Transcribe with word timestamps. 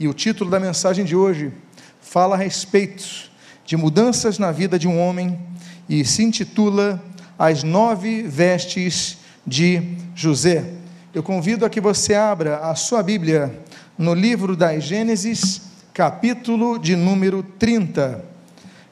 E 0.00 0.08
o 0.08 0.12
título 0.12 0.50
da 0.50 0.58
mensagem 0.58 1.04
de 1.04 1.14
hoje 1.14 1.52
fala 2.00 2.34
a 2.34 2.38
respeito 2.38 3.30
de 3.64 3.76
mudanças 3.76 4.40
na 4.40 4.50
vida 4.50 4.76
de 4.76 4.88
um 4.88 4.98
homem 4.98 5.38
e 5.88 6.04
se 6.04 6.24
intitula 6.24 7.00
As 7.38 7.62
Nove 7.62 8.22
Vestes 8.22 9.18
de 9.46 9.96
José. 10.12 10.68
Eu 11.14 11.22
convido 11.22 11.64
a 11.64 11.70
que 11.70 11.80
você 11.80 12.12
abra 12.12 12.58
a 12.58 12.74
sua 12.74 13.04
Bíblia 13.04 13.56
no 13.96 14.14
livro 14.14 14.56
das 14.56 14.82
Gênesis, 14.82 15.62
capítulo 15.92 16.76
de 16.76 16.96
número 16.96 17.44
30. 17.56 18.24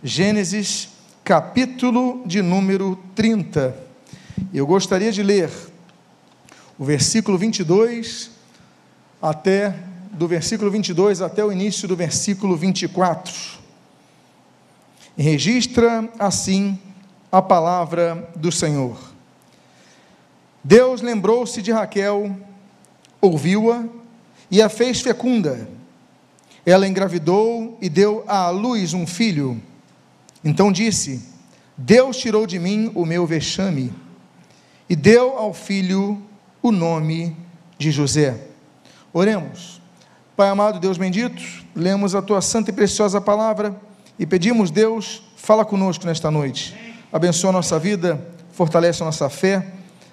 Gênesis, 0.04 0.88
capítulo 1.24 2.22
de 2.24 2.40
número 2.42 2.96
30. 3.16 3.76
Eu 4.54 4.68
gostaria 4.68 5.10
de 5.10 5.24
ler 5.24 5.50
o 6.78 6.84
versículo 6.84 7.36
22 7.36 8.30
até 9.20 9.90
do 10.12 10.28
versículo 10.28 10.70
22 10.70 11.22
até 11.22 11.42
o 11.42 11.50
início 11.50 11.88
do 11.88 11.96
versículo 11.96 12.54
24. 12.54 13.32
E 15.16 15.22
registra 15.22 16.08
assim 16.18 16.78
a 17.30 17.40
palavra 17.40 18.30
do 18.36 18.52
Senhor. 18.52 18.98
Deus 20.62 21.00
lembrou-se 21.00 21.60
de 21.62 21.72
Raquel, 21.72 22.36
ouviu-a 23.20 23.84
e 24.50 24.60
a 24.60 24.68
fez 24.68 25.00
fecunda. 25.00 25.66
Ela 26.64 26.86
engravidou 26.86 27.78
e 27.80 27.88
deu 27.88 28.22
à 28.28 28.50
luz 28.50 28.92
um 28.92 29.06
filho. 29.06 29.60
Então 30.44 30.70
disse: 30.70 31.26
Deus 31.76 32.18
tirou 32.18 32.46
de 32.46 32.58
mim 32.58 32.92
o 32.94 33.06
meu 33.06 33.26
vexame 33.26 33.92
e 34.88 34.94
deu 34.94 35.38
ao 35.38 35.54
filho 35.54 36.22
o 36.62 36.70
nome 36.70 37.34
de 37.78 37.90
José. 37.90 38.46
Oremos. 39.12 39.81
Pai 40.34 40.48
amado, 40.48 40.80
Deus 40.80 40.96
bendito, 40.96 41.42
lemos 41.76 42.14
a 42.14 42.22
tua 42.22 42.40
santa 42.40 42.70
e 42.70 42.72
preciosa 42.72 43.20
palavra 43.20 43.78
e 44.18 44.26
pedimos, 44.26 44.70
Deus, 44.70 45.22
fala 45.36 45.62
conosco 45.62 46.06
nesta 46.06 46.30
noite. 46.30 46.74
Abençoa 47.12 47.50
a 47.50 47.52
nossa 47.52 47.78
vida, 47.78 48.18
fortalece 48.50 49.02
a 49.02 49.06
nossa 49.06 49.28
fé, 49.28 49.66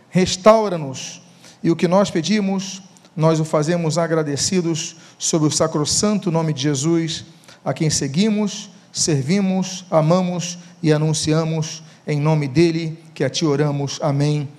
restaura-nos 0.10 1.22
e 1.64 1.72
o 1.72 1.76
que 1.76 1.88
nós 1.88 2.12
pedimos, 2.12 2.82
nós 3.16 3.40
o 3.40 3.46
fazemos 3.46 3.98
agradecidos 3.98 4.98
sobre 5.18 5.48
o 5.48 5.52
sacrossanto 5.52 6.30
nome 6.30 6.52
de 6.52 6.64
Jesus, 6.64 7.26
a 7.64 7.74
quem 7.74 7.90
seguimos, 7.90 8.70
servimos, 8.92 9.86
amamos 9.90 10.58
e 10.84 10.92
anunciamos 10.92 11.82
em 12.06 12.20
nome 12.20 12.48
dele 12.48 13.02
que 13.14 13.24
a 13.24 13.30
ti 13.30 13.46
oramos. 13.46 14.00
Amém 14.02 14.50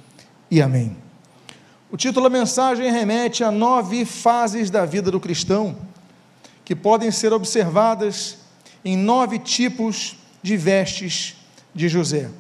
e 0.51 0.63
amém. 0.63 1.10
O 1.93 1.97
título 1.97 2.31
da 2.31 2.39
mensagem 2.39 2.89
remete 2.89 3.43
a 3.43 3.51
nove 3.51 4.05
fases 4.05 4.71
da 4.71 4.87
vida 4.87 5.11
do 5.11 5.19
cristão, 5.19 5.77
que 6.65 6.77
podem 6.77 7.11
ser 7.11 7.33
observadas 7.33 8.39
em 8.85 8.97
nove 8.97 9.41
tipos 9.41 10.15
de 10.41 10.57
vestes 10.57 11.35
de 11.75 11.89
José. 11.89 12.31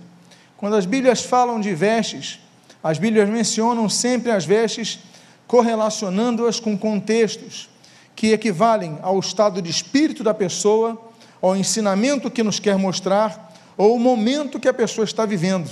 Quando 0.56 0.76
as 0.76 0.86
Bíblias 0.86 1.22
falam 1.22 1.60
de 1.60 1.74
vestes, 1.74 2.38
as 2.80 2.96
Bíblias 2.96 3.28
mencionam 3.28 3.88
sempre 3.88 4.30
as 4.30 4.44
vestes 4.44 5.00
correlacionando-as 5.48 6.60
com 6.60 6.78
contextos 6.78 7.68
que 8.14 8.28
equivalem 8.28 9.00
ao 9.02 9.18
estado 9.18 9.60
de 9.60 9.68
espírito 9.68 10.22
da 10.22 10.32
pessoa, 10.32 10.96
ao 11.42 11.56
ensinamento 11.56 12.30
que 12.30 12.44
nos 12.44 12.60
quer 12.60 12.78
mostrar 12.78 13.52
ou 13.76 13.96
o 13.96 13.98
momento 13.98 14.60
que 14.60 14.68
a 14.68 14.74
pessoa 14.74 15.04
está 15.04 15.26
vivendo. 15.26 15.68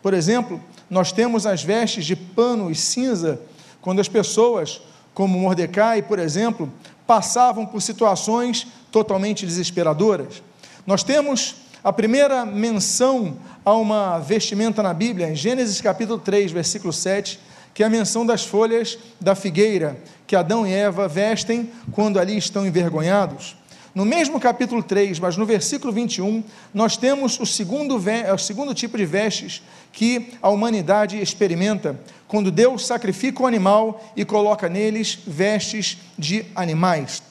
Por 0.00 0.14
exemplo, 0.14 0.58
nós 0.92 1.10
temos 1.10 1.46
as 1.46 1.62
vestes 1.62 2.04
de 2.04 2.14
pano 2.14 2.70
e 2.70 2.74
cinza, 2.74 3.40
quando 3.80 3.98
as 3.98 4.08
pessoas, 4.08 4.82
como 5.14 5.38
Mordecai, 5.38 6.02
por 6.02 6.18
exemplo, 6.18 6.70
passavam 7.06 7.64
por 7.64 7.80
situações 7.80 8.66
totalmente 8.90 9.46
desesperadoras. 9.46 10.42
Nós 10.86 11.02
temos 11.02 11.54
a 11.82 11.90
primeira 11.94 12.44
menção 12.44 13.38
a 13.64 13.72
uma 13.72 14.18
vestimenta 14.18 14.82
na 14.82 14.92
Bíblia, 14.92 15.30
em 15.30 15.34
Gênesis 15.34 15.80
capítulo 15.80 16.18
3, 16.18 16.52
versículo 16.52 16.92
7, 16.92 17.40
que 17.72 17.82
é 17.82 17.86
a 17.86 17.90
menção 17.90 18.26
das 18.26 18.44
folhas 18.44 18.98
da 19.18 19.34
figueira 19.34 19.96
que 20.26 20.36
Adão 20.36 20.66
e 20.66 20.74
Eva 20.74 21.08
vestem 21.08 21.70
quando 21.92 22.20
ali 22.20 22.36
estão 22.36 22.66
envergonhados. 22.66 23.56
No 23.94 24.06
mesmo 24.06 24.40
capítulo 24.40 24.82
3, 24.82 25.18
mas 25.18 25.36
no 25.36 25.44
versículo 25.44 25.92
21, 25.92 26.42
nós 26.72 26.96
temos 26.96 27.38
o 27.38 27.44
segundo, 27.44 27.96
o 27.96 28.38
segundo 28.38 28.74
tipo 28.74 28.96
de 28.96 29.04
vestes 29.04 29.62
que 29.92 30.30
a 30.40 30.48
humanidade 30.48 31.20
experimenta, 31.20 32.00
quando 32.26 32.50
Deus 32.50 32.86
sacrifica 32.86 33.42
o 33.42 33.46
animal 33.46 34.02
e 34.16 34.24
coloca 34.24 34.68
neles 34.68 35.18
vestes 35.26 35.98
de 36.18 36.46
animais. 36.54 37.22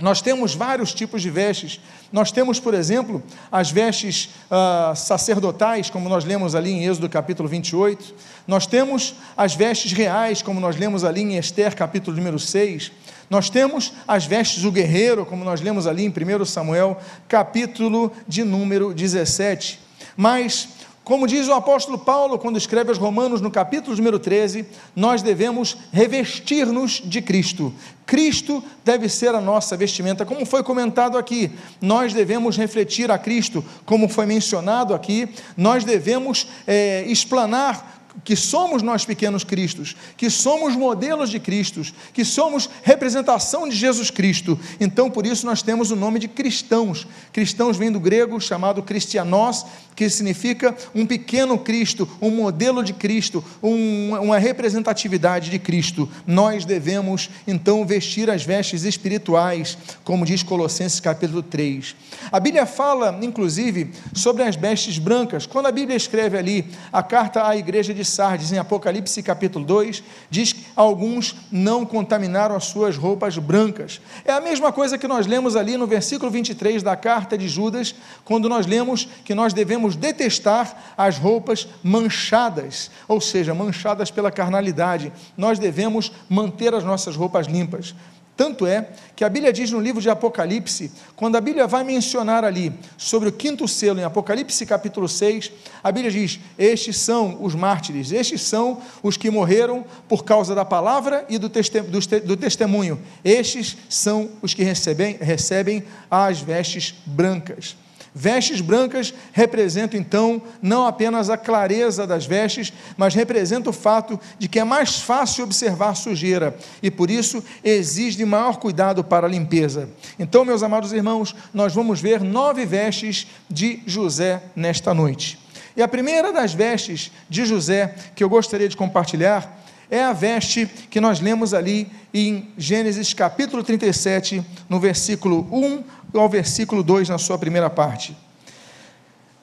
Nós 0.00 0.20
temos 0.20 0.54
vários 0.54 0.92
tipos 0.92 1.22
de 1.22 1.30
vestes. 1.30 1.80
Nós 2.12 2.32
temos, 2.32 2.58
por 2.58 2.74
exemplo, 2.74 3.22
as 3.50 3.70
vestes 3.70 4.28
uh, 4.50 4.94
sacerdotais, 4.96 5.88
como 5.88 6.08
nós 6.08 6.24
lemos 6.24 6.56
ali 6.56 6.72
em 6.72 6.84
Êxodo 6.84 7.08
capítulo 7.08 7.48
28. 7.48 8.12
Nós 8.46 8.66
temos 8.66 9.14
as 9.36 9.54
vestes 9.54 9.92
reais, 9.92 10.42
como 10.42 10.58
nós 10.58 10.76
lemos 10.76 11.04
ali 11.04 11.22
em 11.22 11.36
Esther 11.36 11.76
capítulo 11.76 12.16
número 12.16 12.40
6. 12.40 12.90
Nós 13.30 13.48
temos 13.48 13.92
as 14.06 14.26
vestes 14.26 14.62
do 14.62 14.72
guerreiro, 14.72 15.24
como 15.24 15.44
nós 15.44 15.60
lemos 15.60 15.86
ali 15.86 16.04
em 16.04 16.08
1 16.08 16.44
Samuel 16.44 17.00
capítulo 17.28 18.12
de 18.26 18.42
número 18.42 18.92
17. 18.92 19.78
Mas 20.16 20.68
como 21.04 21.26
diz 21.26 21.46
o 21.48 21.52
apóstolo 21.52 21.98
Paulo 21.98 22.38
quando 22.38 22.56
escreve 22.56 22.88
aos 22.88 22.96
Romanos 22.96 23.42
no 23.42 23.50
capítulo 23.50 23.94
número 23.94 24.18
13, 24.18 24.64
nós 24.96 25.20
devemos 25.20 25.76
revestir-nos 25.92 27.02
de 27.04 27.20
Cristo. 27.20 27.74
Cristo 28.06 28.64
deve 28.82 29.08
ser 29.10 29.34
a 29.34 29.40
nossa 29.40 29.76
vestimenta, 29.76 30.24
como 30.24 30.46
foi 30.46 30.62
comentado 30.62 31.18
aqui. 31.18 31.52
Nós 31.78 32.14
devemos 32.14 32.56
refletir 32.56 33.10
a 33.10 33.18
Cristo, 33.18 33.62
como 33.84 34.08
foi 34.08 34.24
mencionado 34.24 34.94
aqui. 34.94 35.28
Nós 35.56 35.84
devemos 35.84 36.48
é, 36.66 37.04
explanar 37.06 38.03
que 38.22 38.36
somos 38.36 38.82
nós 38.82 39.04
pequenos 39.04 39.42
cristos, 39.42 39.96
que 40.16 40.30
somos 40.30 40.76
modelos 40.76 41.30
de 41.30 41.40
Cristos, 41.40 41.92
que 42.12 42.24
somos 42.24 42.68
representação 42.82 43.68
de 43.68 43.74
Jesus 43.74 44.10
Cristo. 44.10 44.58
Então, 44.78 45.10
por 45.10 45.26
isso 45.26 45.46
nós 45.46 45.62
temos 45.62 45.90
o 45.90 45.96
nome 45.96 46.18
de 46.18 46.28
cristãos. 46.28 47.06
Cristãos 47.32 47.76
vem 47.76 47.90
do 47.90 47.98
grego 47.98 48.40
chamado 48.40 48.82
cristianos, 48.82 49.64
que 49.96 50.08
significa 50.08 50.74
um 50.94 51.06
pequeno 51.06 51.58
Cristo, 51.58 52.08
um 52.20 52.30
modelo 52.30 52.82
de 52.82 52.92
Cristo, 52.92 53.44
um, 53.62 54.14
uma 54.20 54.38
representatividade 54.38 55.50
de 55.50 55.58
Cristo. 55.58 56.08
Nós 56.26 56.64
devemos 56.64 57.30
então 57.46 57.84
vestir 57.86 58.30
as 58.30 58.44
vestes 58.44 58.84
espirituais, 58.84 59.78
como 60.04 60.24
diz 60.24 60.42
Colossenses 60.42 61.00
capítulo 61.00 61.42
3. 61.42 61.94
A 62.30 62.40
Bíblia 62.40 62.66
fala, 62.66 63.18
inclusive, 63.22 63.92
sobre 64.12 64.42
as 64.42 64.56
vestes 64.56 64.98
brancas. 64.98 65.46
Quando 65.46 65.66
a 65.66 65.72
Bíblia 65.72 65.96
escreve 65.96 66.36
ali 66.36 66.66
a 66.92 67.02
carta 67.02 67.46
à 67.46 67.56
igreja 67.56 67.94
de 67.94 68.03
de 68.04 68.10
Sardes, 68.10 68.52
em 68.52 68.58
Apocalipse 68.58 69.22
capítulo 69.22 69.64
2, 69.64 70.02
diz 70.30 70.52
que 70.52 70.64
alguns 70.76 71.34
não 71.50 71.84
contaminaram 71.84 72.54
as 72.54 72.64
suas 72.66 72.96
roupas 72.96 73.38
brancas. 73.38 74.00
É 74.24 74.32
a 74.32 74.40
mesma 74.40 74.70
coisa 74.70 74.98
que 74.98 75.08
nós 75.08 75.26
lemos 75.26 75.56
ali 75.56 75.76
no 75.76 75.86
versículo 75.86 76.30
23 76.30 76.82
da 76.82 76.94
carta 76.94 77.36
de 77.36 77.48
Judas, 77.48 77.94
quando 78.24 78.48
nós 78.48 78.66
lemos 78.66 79.08
que 79.24 79.34
nós 79.34 79.52
devemos 79.52 79.96
detestar 79.96 80.94
as 80.96 81.18
roupas 81.18 81.66
manchadas, 81.82 82.90
ou 83.08 83.20
seja, 83.20 83.54
manchadas 83.54 84.10
pela 84.10 84.30
carnalidade. 84.30 85.12
Nós 85.36 85.58
devemos 85.58 86.12
manter 86.28 86.74
as 86.74 86.84
nossas 86.84 87.16
roupas 87.16 87.46
limpas. 87.46 87.94
Tanto 88.36 88.66
é 88.66 88.88
que 89.14 89.24
a 89.24 89.28
Bíblia 89.28 89.52
diz 89.52 89.70
no 89.70 89.78
livro 89.78 90.00
de 90.00 90.10
Apocalipse, 90.10 90.90
quando 91.14 91.36
a 91.36 91.40
Bíblia 91.40 91.68
vai 91.68 91.84
mencionar 91.84 92.44
ali 92.44 92.72
sobre 92.98 93.28
o 93.28 93.32
quinto 93.32 93.68
selo, 93.68 94.00
em 94.00 94.04
Apocalipse 94.04 94.66
capítulo 94.66 95.08
6, 95.08 95.52
a 95.82 95.92
Bíblia 95.92 96.10
diz: 96.10 96.40
Estes 96.58 96.96
são 96.96 97.38
os 97.40 97.54
mártires, 97.54 98.10
estes 98.10 98.42
são 98.42 98.82
os 99.04 99.16
que 99.16 99.30
morreram 99.30 99.84
por 100.08 100.24
causa 100.24 100.52
da 100.52 100.64
palavra 100.64 101.24
e 101.28 101.38
do, 101.38 101.48
testemunho, 101.48 103.00
estes 103.24 103.76
são 103.88 104.30
os 104.42 104.52
que 104.52 104.64
recebem, 104.64 105.16
recebem 105.20 105.84
as 106.10 106.40
vestes 106.40 106.92
brancas. 107.06 107.76
Vestes 108.16 108.60
brancas 108.60 109.12
representam 109.32 109.98
então 109.98 110.40
não 110.62 110.86
apenas 110.86 111.28
a 111.28 111.36
clareza 111.36 112.06
das 112.06 112.24
vestes, 112.24 112.72
mas 112.96 113.12
representa 113.12 113.70
o 113.70 113.72
fato 113.72 114.20
de 114.38 114.46
que 114.46 114.60
é 114.60 114.64
mais 114.64 115.00
fácil 115.00 115.42
observar 115.42 115.96
sujeira 115.96 116.56
e 116.80 116.92
por 116.92 117.10
isso 117.10 117.42
exige 117.64 118.24
maior 118.24 118.58
cuidado 118.58 119.02
para 119.02 119.26
a 119.26 119.30
limpeza. 119.30 119.88
Então, 120.16 120.44
meus 120.44 120.62
amados 120.62 120.92
irmãos, 120.92 121.34
nós 121.52 121.74
vamos 121.74 122.00
ver 122.00 122.20
nove 122.20 122.64
vestes 122.64 123.26
de 123.50 123.82
José 123.84 124.40
nesta 124.54 124.94
noite. 124.94 125.40
E 125.76 125.82
a 125.82 125.88
primeira 125.88 126.32
das 126.32 126.54
vestes 126.54 127.10
de 127.28 127.44
José 127.44 127.96
que 128.14 128.22
eu 128.22 128.28
gostaria 128.28 128.68
de 128.68 128.76
compartilhar 128.76 129.63
é 129.90 130.02
a 130.02 130.12
veste 130.12 130.66
que 130.66 131.00
nós 131.00 131.20
lemos 131.20 131.52
ali 131.52 131.90
em 132.12 132.50
Gênesis 132.56 133.12
capítulo 133.12 133.62
37, 133.62 134.44
no 134.68 134.80
versículo 134.80 135.48
1 135.52 135.84
ao 136.14 136.28
versículo 136.28 136.82
2, 136.82 137.08
na 137.08 137.18
sua 137.18 137.38
primeira 137.38 137.68
parte. 137.68 138.16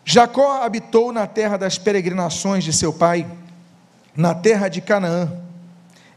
Jacó 0.05 0.63
habitou 0.63 1.11
na 1.11 1.27
terra 1.27 1.57
das 1.57 1.77
peregrinações 1.77 2.63
de 2.63 2.73
seu 2.73 2.91
pai, 2.91 3.25
na 4.15 4.33
terra 4.33 4.67
de 4.67 4.81
Canaã. 4.81 5.31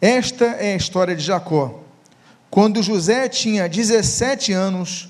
Esta 0.01 0.45
é 0.45 0.73
a 0.73 0.77
história 0.77 1.15
de 1.15 1.23
Jacó. 1.23 1.81
Quando 2.51 2.83
José 2.83 3.29
tinha 3.29 3.69
17 3.69 4.53
anos, 4.53 5.09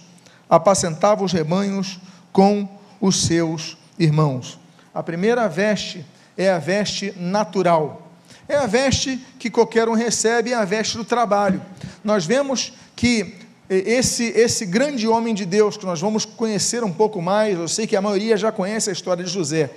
apacentava 0.49 1.25
os 1.25 1.33
rebanhos 1.33 2.01
com 2.33 2.69
os 3.01 3.27
seus 3.27 3.77
irmãos. 3.99 4.59
A 4.95 5.03
primeira 5.03 5.49
veste 5.49 6.05
é 6.37 6.51
a 6.51 6.59
veste 6.59 7.13
natural. 7.17 8.04
É 8.49 8.57
a 8.57 8.67
veste 8.67 9.19
que 9.39 9.51
qualquer 9.51 9.89
um 9.89 9.95
recebe, 9.95 10.53
é 10.53 10.55
a 10.55 10.65
veste 10.65 10.97
do 10.97 11.05
trabalho. 11.05 11.63
Nós 12.03 12.27
vemos 12.27 12.75
que 12.95 13.35
esse, 13.69 14.25
esse 14.25 14.67
grande 14.67 15.09
homem 15.09 15.35
de 15.35 15.47
Deus, 15.47 15.77
que 15.77 15.87
nós 15.87 16.01
vamos 16.01 16.25
conhecer 16.25 16.85
um 16.85 16.93
pouco 16.93 17.23
mais, 17.23 17.59
eu 17.59 17.69
sei 17.69 17.87
que 17.87 17.97
a 17.97 18.03
maioria 18.03 18.37
já 18.37 18.53
conhece 18.53 18.91
a 18.91 18.93
história 18.93 19.25
de 19.25 19.31
José, 19.31 19.71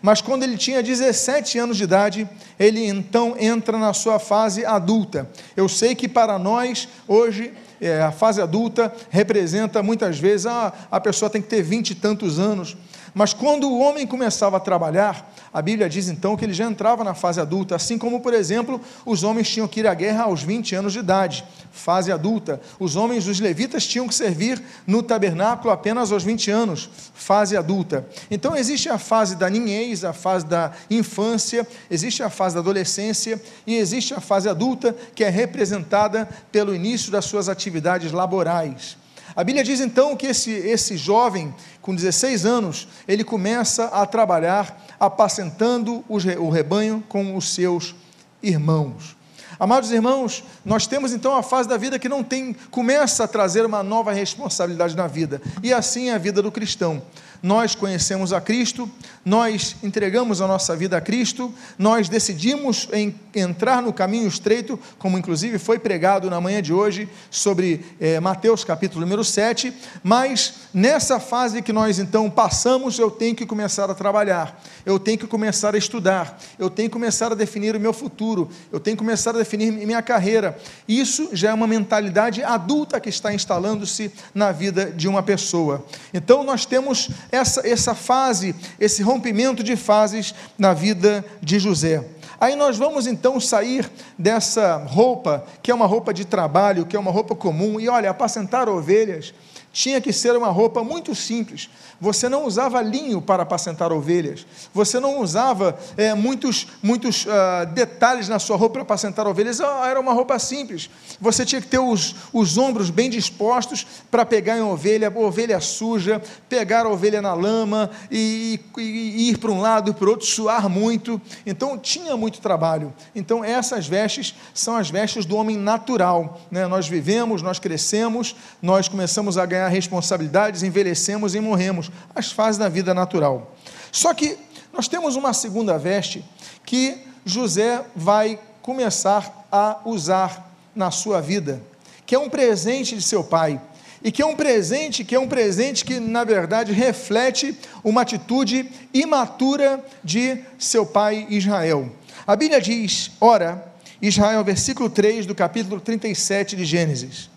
mas 0.00 0.20
quando 0.20 0.42
ele 0.42 0.56
tinha 0.56 0.82
17 0.82 1.58
anos 1.58 1.76
de 1.76 1.84
idade, 1.84 2.28
ele 2.58 2.86
então 2.86 3.36
entra 3.38 3.78
na 3.78 3.92
sua 3.92 4.18
fase 4.18 4.64
adulta. 4.64 5.28
Eu 5.56 5.68
sei 5.68 5.94
que 5.94 6.08
para 6.08 6.38
nós, 6.38 6.88
hoje, 7.06 7.52
é, 7.80 8.02
a 8.02 8.12
fase 8.12 8.40
adulta 8.40 8.92
representa 9.10 9.82
muitas 9.82 10.18
vezes, 10.18 10.46
ah, 10.46 10.72
a 10.90 11.00
pessoa 11.00 11.30
tem 11.30 11.42
que 11.42 11.48
ter 11.48 11.62
vinte 11.62 11.90
e 11.90 11.94
tantos 11.94 12.38
anos, 12.38 12.76
mas 13.16 13.32
quando 13.32 13.66
o 13.66 13.78
homem 13.78 14.06
começava 14.06 14.58
a 14.58 14.60
trabalhar, 14.60 15.32
a 15.50 15.62
Bíblia 15.62 15.88
diz 15.88 16.06
então 16.06 16.36
que 16.36 16.44
ele 16.44 16.52
já 16.52 16.66
entrava 16.66 17.02
na 17.02 17.14
fase 17.14 17.40
adulta, 17.40 17.74
assim 17.74 17.96
como, 17.96 18.20
por 18.20 18.34
exemplo, 18.34 18.78
os 19.06 19.24
homens 19.24 19.48
tinham 19.48 19.66
que 19.66 19.80
ir 19.80 19.86
à 19.86 19.94
guerra 19.94 20.24
aos 20.24 20.42
20 20.42 20.74
anos 20.74 20.92
de 20.92 20.98
idade, 20.98 21.42
fase 21.72 22.12
adulta. 22.12 22.60
Os 22.78 22.94
homens, 22.94 23.26
os 23.26 23.40
levitas, 23.40 23.86
tinham 23.86 24.06
que 24.06 24.14
servir 24.14 24.62
no 24.86 25.02
tabernáculo 25.02 25.72
apenas 25.72 26.12
aos 26.12 26.24
20 26.24 26.50
anos, 26.50 26.90
fase 27.14 27.56
adulta. 27.56 28.06
Então 28.30 28.54
existe 28.54 28.90
a 28.90 28.98
fase 28.98 29.34
da 29.34 29.48
ninhez, 29.48 30.04
a 30.04 30.12
fase 30.12 30.44
da 30.44 30.72
infância, 30.90 31.66
existe 31.90 32.22
a 32.22 32.28
fase 32.28 32.54
da 32.54 32.60
adolescência 32.60 33.40
e 33.66 33.76
existe 33.76 34.12
a 34.12 34.20
fase 34.20 34.46
adulta, 34.46 34.94
que 35.14 35.24
é 35.24 35.30
representada 35.30 36.28
pelo 36.52 36.74
início 36.74 37.10
das 37.10 37.24
suas 37.24 37.48
atividades 37.48 38.12
laborais. 38.12 39.05
A 39.36 39.44
Bíblia 39.44 39.62
diz 39.62 39.80
então 39.80 40.16
que 40.16 40.28
esse, 40.28 40.50
esse 40.50 40.96
jovem, 40.96 41.54
com 41.82 41.94
16 41.94 42.46
anos, 42.46 42.88
ele 43.06 43.22
começa 43.22 43.84
a 43.88 44.06
trabalhar 44.06 44.82
apacentando 44.98 46.02
o 46.08 46.48
rebanho 46.48 47.04
com 47.06 47.36
os 47.36 47.52
seus 47.52 47.94
irmãos. 48.42 49.14
Amados 49.60 49.90
irmãos, 49.90 50.42
nós 50.64 50.86
temos 50.86 51.12
então 51.12 51.36
a 51.36 51.42
fase 51.42 51.68
da 51.68 51.76
vida 51.76 51.98
que 51.98 52.08
não 52.08 52.24
tem, 52.24 52.56
começa 52.70 53.24
a 53.24 53.28
trazer 53.28 53.66
uma 53.66 53.82
nova 53.82 54.10
responsabilidade 54.10 54.96
na 54.96 55.06
vida, 55.06 55.40
e 55.62 55.72
assim 55.72 56.08
é 56.08 56.14
a 56.14 56.18
vida 56.18 56.40
do 56.40 56.50
cristão 56.50 57.02
nós 57.42 57.74
conhecemos 57.74 58.32
a 58.32 58.40
Cristo, 58.40 58.90
nós 59.24 59.76
entregamos 59.82 60.40
a 60.40 60.46
nossa 60.46 60.76
vida 60.76 60.96
a 60.96 61.00
Cristo, 61.00 61.52
nós 61.78 62.08
decidimos 62.08 62.88
entrar 63.34 63.82
no 63.82 63.92
caminho 63.92 64.28
estreito, 64.28 64.78
como 64.98 65.18
inclusive 65.18 65.58
foi 65.58 65.78
pregado 65.78 66.30
na 66.30 66.40
manhã 66.40 66.62
de 66.62 66.72
hoje 66.72 67.08
sobre 67.30 67.84
eh, 68.00 68.20
Mateus 68.20 68.64
capítulo 68.64 69.00
número 69.00 69.24
7, 69.24 69.72
mas 70.02 70.54
nessa 70.72 71.18
fase 71.18 71.62
que 71.62 71.72
nós 71.72 71.98
então 71.98 72.30
passamos, 72.30 72.98
eu 72.98 73.10
tenho 73.10 73.34
que 73.34 73.44
começar 73.44 73.90
a 73.90 73.94
trabalhar, 73.94 74.62
eu 74.84 74.98
tenho 74.98 75.18
que 75.18 75.26
começar 75.26 75.74
a 75.74 75.78
estudar, 75.78 76.38
eu 76.58 76.70
tenho 76.70 76.88
que 76.88 76.92
começar 76.92 77.32
a 77.32 77.34
definir 77.34 77.74
o 77.74 77.80
meu 77.80 77.92
futuro, 77.92 78.48
eu 78.70 78.78
tenho 78.78 78.96
que 78.96 79.02
começar 79.02 79.30
a 79.30 79.38
definir 79.38 79.72
minha 79.72 80.02
carreira. 80.02 80.56
Isso 80.86 81.30
já 81.32 81.50
é 81.50 81.54
uma 81.54 81.66
mentalidade 81.66 82.42
adulta 82.42 83.00
que 83.00 83.08
está 83.08 83.32
instalando-se 83.34 84.12
na 84.34 84.52
vida 84.52 84.86
de 84.86 85.08
uma 85.08 85.22
pessoa. 85.22 85.84
Então 86.12 86.44
nós 86.44 86.64
temos 86.64 87.10
essa, 87.30 87.66
essa 87.66 87.94
fase, 87.94 88.54
esse 88.78 89.02
rompimento 89.02 89.62
de 89.62 89.76
fases 89.76 90.34
na 90.58 90.72
vida 90.72 91.24
de 91.40 91.58
José. 91.58 92.04
Aí 92.40 92.54
nós 92.54 92.76
vamos 92.76 93.06
então 93.06 93.40
sair 93.40 93.90
dessa 94.18 94.76
roupa, 94.76 95.44
que 95.62 95.70
é 95.70 95.74
uma 95.74 95.86
roupa 95.86 96.12
de 96.12 96.24
trabalho, 96.24 96.84
que 96.84 96.94
é 96.94 96.98
uma 96.98 97.10
roupa 97.10 97.34
comum, 97.34 97.80
e 97.80 97.88
olha, 97.88 98.10
apacentar 98.10 98.68
ovelhas 98.68 99.32
tinha 99.76 100.00
que 100.00 100.10
ser 100.10 100.34
uma 100.34 100.48
roupa 100.48 100.82
muito 100.82 101.14
simples. 101.14 101.68
Você 102.00 102.30
não 102.30 102.46
usava 102.46 102.80
linho 102.80 103.20
para 103.20 103.42
apacentar 103.42 103.92
ovelhas. 103.92 104.46
Você 104.72 104.98
não 104.98 105.20
usava 105.20 105.78
é, 105.98 106.14
muitos, 106.14 106.66
muitos 106.82 107.26
uh, 107.26 107.66
detalhes 107.74 108.26
na 108.26 108.38
sua 108.38 108.56
roupa 108.56 108.74
para 108.74 108.82
apacentar 108.82 109.26
ovelhas. 109.26 109.60
Ah, 109.60 109.86
era 109.86 110.00
uma 110.00 110.14
roupa 110.14 110.38
simples. 110.38 110.88
Você 111.20 111.44
tinha 111.44 111.60
que 111.60 111.68
ter 111.68 111.78
os, 111.78 112.14
os 112.32 112.56
ombros 112.56 112.88
bem 112.88 113.10
dispostos 113.10 113.86
para 114.10 114.24
pegar 114.24 114.56
em 114.56 114.62
ovelha, 114.62 115.12
ovelha 115.14 115.60
suja, 115.60 116.22
pegar 116.48 116.86
a 116.86 116.88
ovelha 116.88 117.20
na 117.20 117.34
lama 117.34 117.90
e, 118.10 118.58
e, 118.78 118.80
e 118.80 119.30
ir 119.30 119.36
para 119.36 119.50
um 119.50 119.60
lado 119.60 119.90
e 119.90 119.94
para 119.94 120.06
o 120.06 120.10
outro, 120.10 120.26
suar 120.26 120.70
muito. 120.70 121.20
Então 121.44 121.76
tinha 121.76 122.16
muito 122.16 122.40
trabalho. 122.40 122.94
Então 123.14 123.44
essas 123.44 123.86
vestes 123.86 124.34
são 124.54 124.74
as 124.74 124.88
vestes 124.88 125.26
do 125.26 125.36
homem 125.36 125.58
natural. 125.58 126.40
Né? 126.50 126.66
Nós 126.66 126.88
vivemos, 126.88 127.42
nós 127.42 127.58
crescemos, 127.58 128.34
nós 128.62 128.88
começamos 128.88 129.36
a 129.36 129.44
ganhar 129.44 129.65
responsabilidades, 129.68 130.62
envelhecemos 130.62 131.34
e 131.34 131.40
morremos, 131.40 131.90
as 132.14 132.30
fases 132.32 132.58
da 132.58 132.68
vida 132.68 132.94
natural. 132.94 133.54
Só 133.92 134.12
que 134.12 134.36
nós 134.72 134.88
temos 134.88 135.16
uma 135.16 135.32
segunda 135.32 135.78
veste 135.78 136.24
que 136.64 136.98
José 137.24 137.82
vai 137.94 138.38
começar 138.62 139.46
a 139.50 139.78
usar 139.84 140.54
na 140.74 140.90
sua 140.90 141.20
vida, 141.20 141.62
que 142.04 142.14
é 142.14 142.18
um 142.18 142.28
presente 142.28 142.94
de 142.94 143.02
seu 143.02 143.24
pai, 143.24 143.60
e 144.02 144.12
que 144.12 144.22
é 144.22 144.26
um 144.26 144.36
presente, 144.36 145.02
que 145.02 145.14
é 145.14 145.18
um 145.18 145.26
presente 145.26 145.84
que 145.84 145.98
na 145.98 146.22
verdade 146.24 146.72
reflete 146.72 147.58
uma 147.82 148.02
atitude 148.02 148.70
imatura 148.92 149.84
de 150.04 150.38
seu 150.58 150.84
pai 150.84 151.26
Israel. 151.30 151.90
A 152.26 152.36
Bíblia 152.36 152.60
diz: 152.60 153.12
ora, 153.20 153.72
Israel, 154.00 154.44
versículo 154.44 154.90
3 154.90 155.24
do 155.26 155.34
capítulo 155.34 155.80
37 155.80 156.54
de 156.54 156.64
Gênesis. 156.64 157.30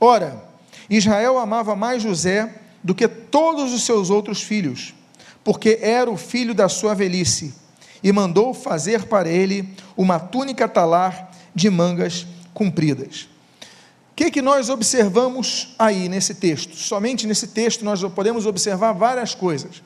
Ora, 0.00 0.47
Israel 0.88 1.38
amava 1.38 1.76
mais 1.76 2.02
José 2.02 2.54
do 2.82 2.94
que 2.94 3.06
todos 3.06 3.72
os 3.72 3.82
seus 3.82 4.08
outros 4.08 4.42
filhos, 4.42 4.94
porque 5.44 5.78
era 5.82 6.10
o 6.10 6.16
filho 6.16 6.54
da 6.54 6.68
sua 6.68 6.94
velhice, 6.94 7.54
e 8.02 8.12
mandou 8.12 8.54
fazer 8.54 9.04
para 9.04 9.28
ele 9.28 9.68
uma 9.96 10.18
túnica 10.18 10.68
talar 10.68 11.32
de 11.54 11.68
mangas 11.68 12.26
compridas. 12.54 13.28
O 14.12 14.14
que, 14.14 14.30
que 14.30 14.42
nós 14.42 14.68
observamos 14.68 15.74
aí 15.78 16.08
nesse 16.08 16.34
texto? 16.34 16.76
Somente 16.76 17.26
nesse 17.26 17.48
texto 17.48 17.84
nós 17.84 18.02
podemos 18.14 18.46
observar 18.46 18.92
várias 18.92 19.34
coisas. 19.34 19.82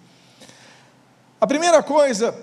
A 1.40 1.46
primeira 1.46 1.82
coisa 1.82 2.34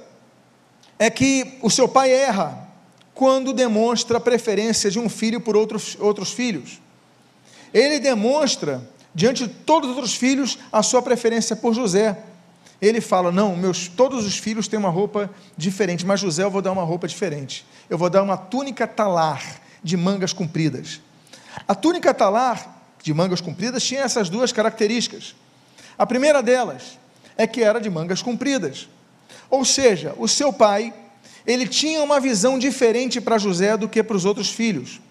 é 0.97 1.09
que 1.09 1.57
o 1.61 1.69
seu 1.69 1.87
pai 1.87 2.11
erra 2.11 2.67
quando 3.13 3.53
demonstra 3.53 4.17
a 4.17 4.21
preferência 4.21 4.91
de 4.91 4.99
um 4.99 5.09
filho 5.09 5.39
por 5.39 5.55
outros, 5.55 5.97
outros 5.99 6.31
filhos 6.31 6.79
ele 7.73 7.99
demonstra, 7.99 8.81
diante 9.13 9.47
de 9.47 9.53
todos 9.53 9.89
os 9.89 9.95
outros 9.95 10.15
filhos, 10.15 10.57
a 10.71 10.81
sua 10.81 11.01
preferência 11.01 11.55
por 11.55 11.73
José. 11.73 12.17
Ele 12.81 13.01
fala: 13.01 13.31
Não, 13.31 13.55
meus, 13.55 13.87
todos 13.87 14.25
os 14.25 14.37
filhos 14.37 14.67
têm 14.67 14.79
uma 14.79 14.89
roupa 14.89 15.29
diferente, 15.57 16.05
mas 16.05 16.19
José 16.19 16.43
eu 16.43 16.51
vou 16.51 16.61
dar 16.61 16.71
uma 16.71 16.83
roupa 16.83 17.07
diferente. 17.07 17.65
Eu 17.89 17.97
vou 17.97 18.09
dar 18.09 18.23
uma 18.23 18.37
túnica 18.37 18.87
talar 18.87 19.61
de 19.83 19.97
mangas 19.97 20.33
compridas. 20.33 21.01
A 21.67 21.75
túnica 21.75 22.13
talar 22.13 22.77
de 23.01 23.13
mangas 23.13 23.41
compridas 23.41 23.83
tinha 23.83 24.01
essas 24.01 24.29
duas 24.29 24.51
características. 24.51 25.35
A 25.97 26.05
primeira 26.05 26.41
delas 26.41 26.97
é 27.37 27.47
que 27.47 27.61
era 27.61 27.79
de 27.79 27.89
mangas 27.89 28.21
compridas. 28.21 28.87
Ou 29.49 29.65
seja, 29.65 30.13
o 30.17 30.27
seu 30.27 30.53
pai, 30.53 30.93
ele 31.45 31.67
tinha 31.67 32.01
uma 32.03 32.19
visão 32.19 32.59
diferente 32.59 33.19
para 33.19 33.37
José 33.37 33.75
do 33.75 33.89
que 33.89 34.03
para 34.03 34.15
os 34.15 34.25
outros 34.25 34.49
filhos. 34.49 35.01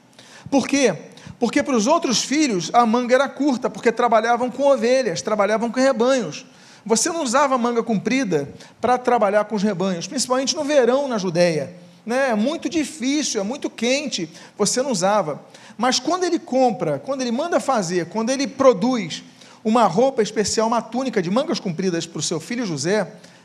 Por 0.50 0.67
quê? 0.67 0.95
Porque 1.38 1.62
para 1.62 1.76
os 1.76 1.87
outros 1.87 2.23
filhos 2.23 2.71
a 2.73 2.85
manga 2.85 3.14
era 3.14 3.28
curta, 3.28 3.71
porque 3.71 3.92
trabalhavam 3.92 4.50
com 4.50 4.64
ovelhas, 4.64 5.23
trabalhavam 5.23 5.71
com 5.71 5.78
rebanhos. 5.78 6.45
Você 6.85 7.11
não 7.11 7.23
usava 7.23 7.57
manga 7.59 7.83
comprida 7.83 8.49
para 8.80 8.99
trabalhar 8.99 9.45
com 9.45 9.54
os 9.54 9.62
rebanhos, 9.62 10.07
principalmente 10.07 10.57
no 10.57 10.64
verão 10.64 11.07
na 11.07 11.18
Judéia. 11.18 11.75
Né? 12.04 12.30
É 12.30 12.35
muito 12.35 12.68
difícil, 12.68 13.40
é 13.40 13.45
muito 13.45 13.68
quente, 13.68 14.28
você 14.57 14.83
não 14.83 14.90
usava. 14.90 15.42
Mas 15.76 16.00
quando 16.00 16.25
ele 16.25 16.38
compra, 16.38 16.99
quando 16.99 17.21
ele 17.21 17.30
manda 17.30 17.61
fazer, 17.61 18.07
quando 18.07 18.30
ele 18.30 18.47
produz 18.47 19.23
uma 19.62 19.85
roupa 19.85 20.23
especial, 20.23 20.66
uma 20.66 20.80
túnica 20.80 21.21
de 21.21 21.30
mangas 21.30 21.61
compridas 21.61 22.07
para 22.07 22.18
o 22.18 22.23
seu 22.23 22.40
filho 22.40 22.64
José, 22.64 23.02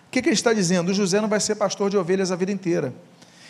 o 0.07 0.11
que, 0.11 0.21
que 0.21 0.29
ele 0.29 0.35
está 0.35 0.53
dizendo? 0.53 0.89
O 0.89 0.93
José 0.93 1.19
não 1.19 1.27
vai 1.27 1.39
ser 1.39 1.55
pastor 1.55 1.89
de 1.89 1.97
ovelhas 1.97 2.31
a 2.31 2.35
vida 2.35 2.51
inteira. 2.51 2.93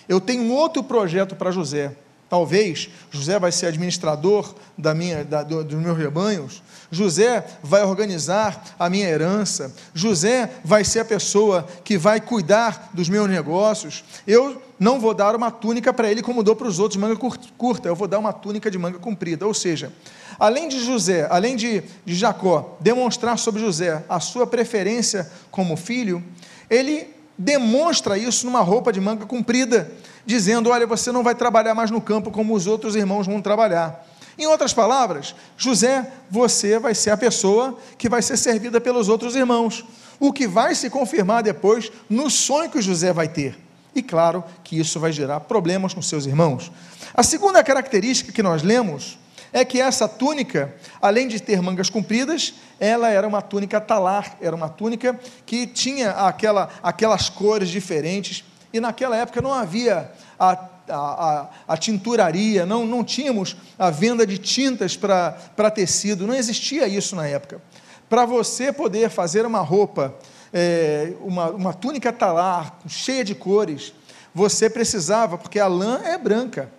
Eu 0.09 0.19
tenho 0.19 0.51
outro 0.51 0.83
projeto 0.83 1.35
para 1.35 1.51
José. 1.51 1.93
Talvez 2.33 2.89
José 3.11 3.37
vai 3.37 3.51
ser 3.51 3.67
administrador 3.67 4.55
da 4.75 4.95
minha, 4.95 5.23
da, 5.23 5.43
do, 5.43 5.63
dos 5.63 5.77
meus 5.77 5.95
rebanhos. 5.95 6.63
José 6.89 7.45
vai 7.61 7.83
organizar 7.83 8.73
a 8.79 8.89
minha 8.89 9.07
herança. 9.07 9.71
José 9.93 10.49
vai 10.65 10.83
ser 10.83 11.01
a 11.01 11.05
pessoa 11.05 11.67
que 11.83 11.95
vai 11.95 12.19
cuidar 12.19 12.89
dos 12.91 13.07
meus 13.07 13.29
negócios. 13.29 14.03
Eu 14.25 14.59
não 14.79 14.99
vou 14.99 15.13
dar 15.13 15.35
uma 15.35 15.51
túnica 15.51 15.93
para 15.93 16.09
ele 16.09 16.23
como 16.23 16.41
dou 16.41 16.55
para 16.55 16.67
os 16.67 16.79
outros 16.79 16.99
manga 16.99 17.15
curta. 17.55 17.87
Eu 17.87 17.95
vou 17.95 18.07
dar 18.07 18.17
uma 18.17 18.33
túnica 18.33 18.71
de 18.71 18.79
manga 18.79 18.97
comprida. 18.97 19.45
Ou 19.45 19.53
seja, 19.53 19.93
além 20.39 20.67
de 20.67 20.83
José, 20.83 21.27
além 21.29 21.55
de, 21.55 21.83
de 22.03 22.15
Jacó 22.15 22.77
demonstrar 22.79 23.37
sobre 23.37 23.61
José 23.61 24.03
a 24.09 24.19
sua 24.19 24.47
preferência 24.47 25.31
como 25.51 25.77
filho, 25.77 26.23
ele 26.67 27.13
demonstra 27.37 28.17
isso 28.17 28.47
numa 28.47 28.61
roupa 28.61 28.91
de 28.91 28.99
manga 28.99 29.23
comprida 29.27 29.91
dizendo: 30.25 30.69
Olha, 30.69 30.87
você 30.87 31.11
não 31.11 31.23
vai 31.23 31.35
trabalhar 31.35 31.73
mais 31.73 31.91
no 31.91 32.01
campo 32.01 32.31
como 32.31 32.53
os 32.53 32.67
outros 32.67 32.95
irmãos 32.95 33.27
vão 33.27 33.41
trabalhar. 33.41 34.07
Em 34.37 34.47
outras 34.47 34.73
palavras, 34.73 35.35
José, 35.57 36.11
você 36.29 36.79
vai 36.79 36.95
ser 36.95 37.11
a 37.11 37.17
pessoa 37.17 37.77
que 37.97 38.09
vai 38.09 38.21
ser 38.21 38.37
servida 38.37 38.81
pelos 38.81 39.07
outros 39.07 39.35
irmãos, 39.35 39.85
o 40.19 40.33
que 40.33 40.47
vai 40.47 40.73
se 40.73 40.89
confirmar 40.89 41.43
depois 41.43 41.91
no 42.09 42.29
sonho 42.29 42.69
que 42.69 42.81
José 42.81 43.13
vai 43.13 43.27
ter. 43.27 43.57
E 43.95 44.01
claro 44.01 44.43
que 44.63 44.79
isso 44.79 44.99
vai 44.99 45.11
gerar 45.11 45.41
problemas 45.41 45.93
com 45.93 46.01
seus 46.01 46.25
irmãos. 46.25 46.71
A 47.13 47.21
segunda 47.21 47.63
característica 47.63 48.31
que 48.31 48.41
nós 48.41 48.63
lemos 48.63 49.19
é 49.51 49.63
que 49.63 49.79
essa 49.79 50.07
túnica, 50.07 50.73
além 50.99 51.27
de 51.27 51.39
ter 51.39 51.61
mangas 51.61 51.91
compridas, 51.91 52.55
ela 52.79 53.09
era 53.09 53.27
uma 53.27 53.41
túnica 53.41 53.79
talar, 53.79 54.35
era 54.41 54.55
uma 54.55 54.67
túnica 54.67 55.17
que 55.45 55.67
tinha 55.67 56.09
aquela, 56.09 56.69
aquelas 56.81 57.29
cores 57.29 57.69
diferentes, 57.69 58.43
e 58.73 58.79
naquela 58.79 59.15
época 59.15 59.39
não 59.39 59.53
havia 59.53 60.11
a, 60.37 60.67
a, 60.89 61.49
a, 61.67 61.77
tinturaria, 61.77 62.65
não, 62.65 62.85
não 62.85 63.03
tínhamos 63.03 63.55
a 63.77 63.91
venda 63.91 64.25
de 64.25 64.39
tintas 64.39 64.97
para 64.97 65.71
tecido, 65.73 66.25
não 66.25 66.33
existia 66.33 66.87
isso 66.87 67.15
na 67.15 67.27
época. 67.27 67.61
Para 68.09 68.25
você 68.25 68.73
poder 68.73 69.09
fazer 69.11 69.45
uma 69.45 69.59
roupa, 69.59 70.15
é, 70.51 71.13
uma, 71.21 71.51
uma 71.51 71.73
túnica 71.73 72.11
talar, 72.11 72.79
cheia 72.87 73.23
de 73.23 73.35
cores, 73.35 73.93
você 74.33 74.69
precisava, 74.69 75.37
porque 75.37 75.59
a 75.59 75.67
lã 75.67 76.01
é 76.03 76.17
branca, 76.17 76.71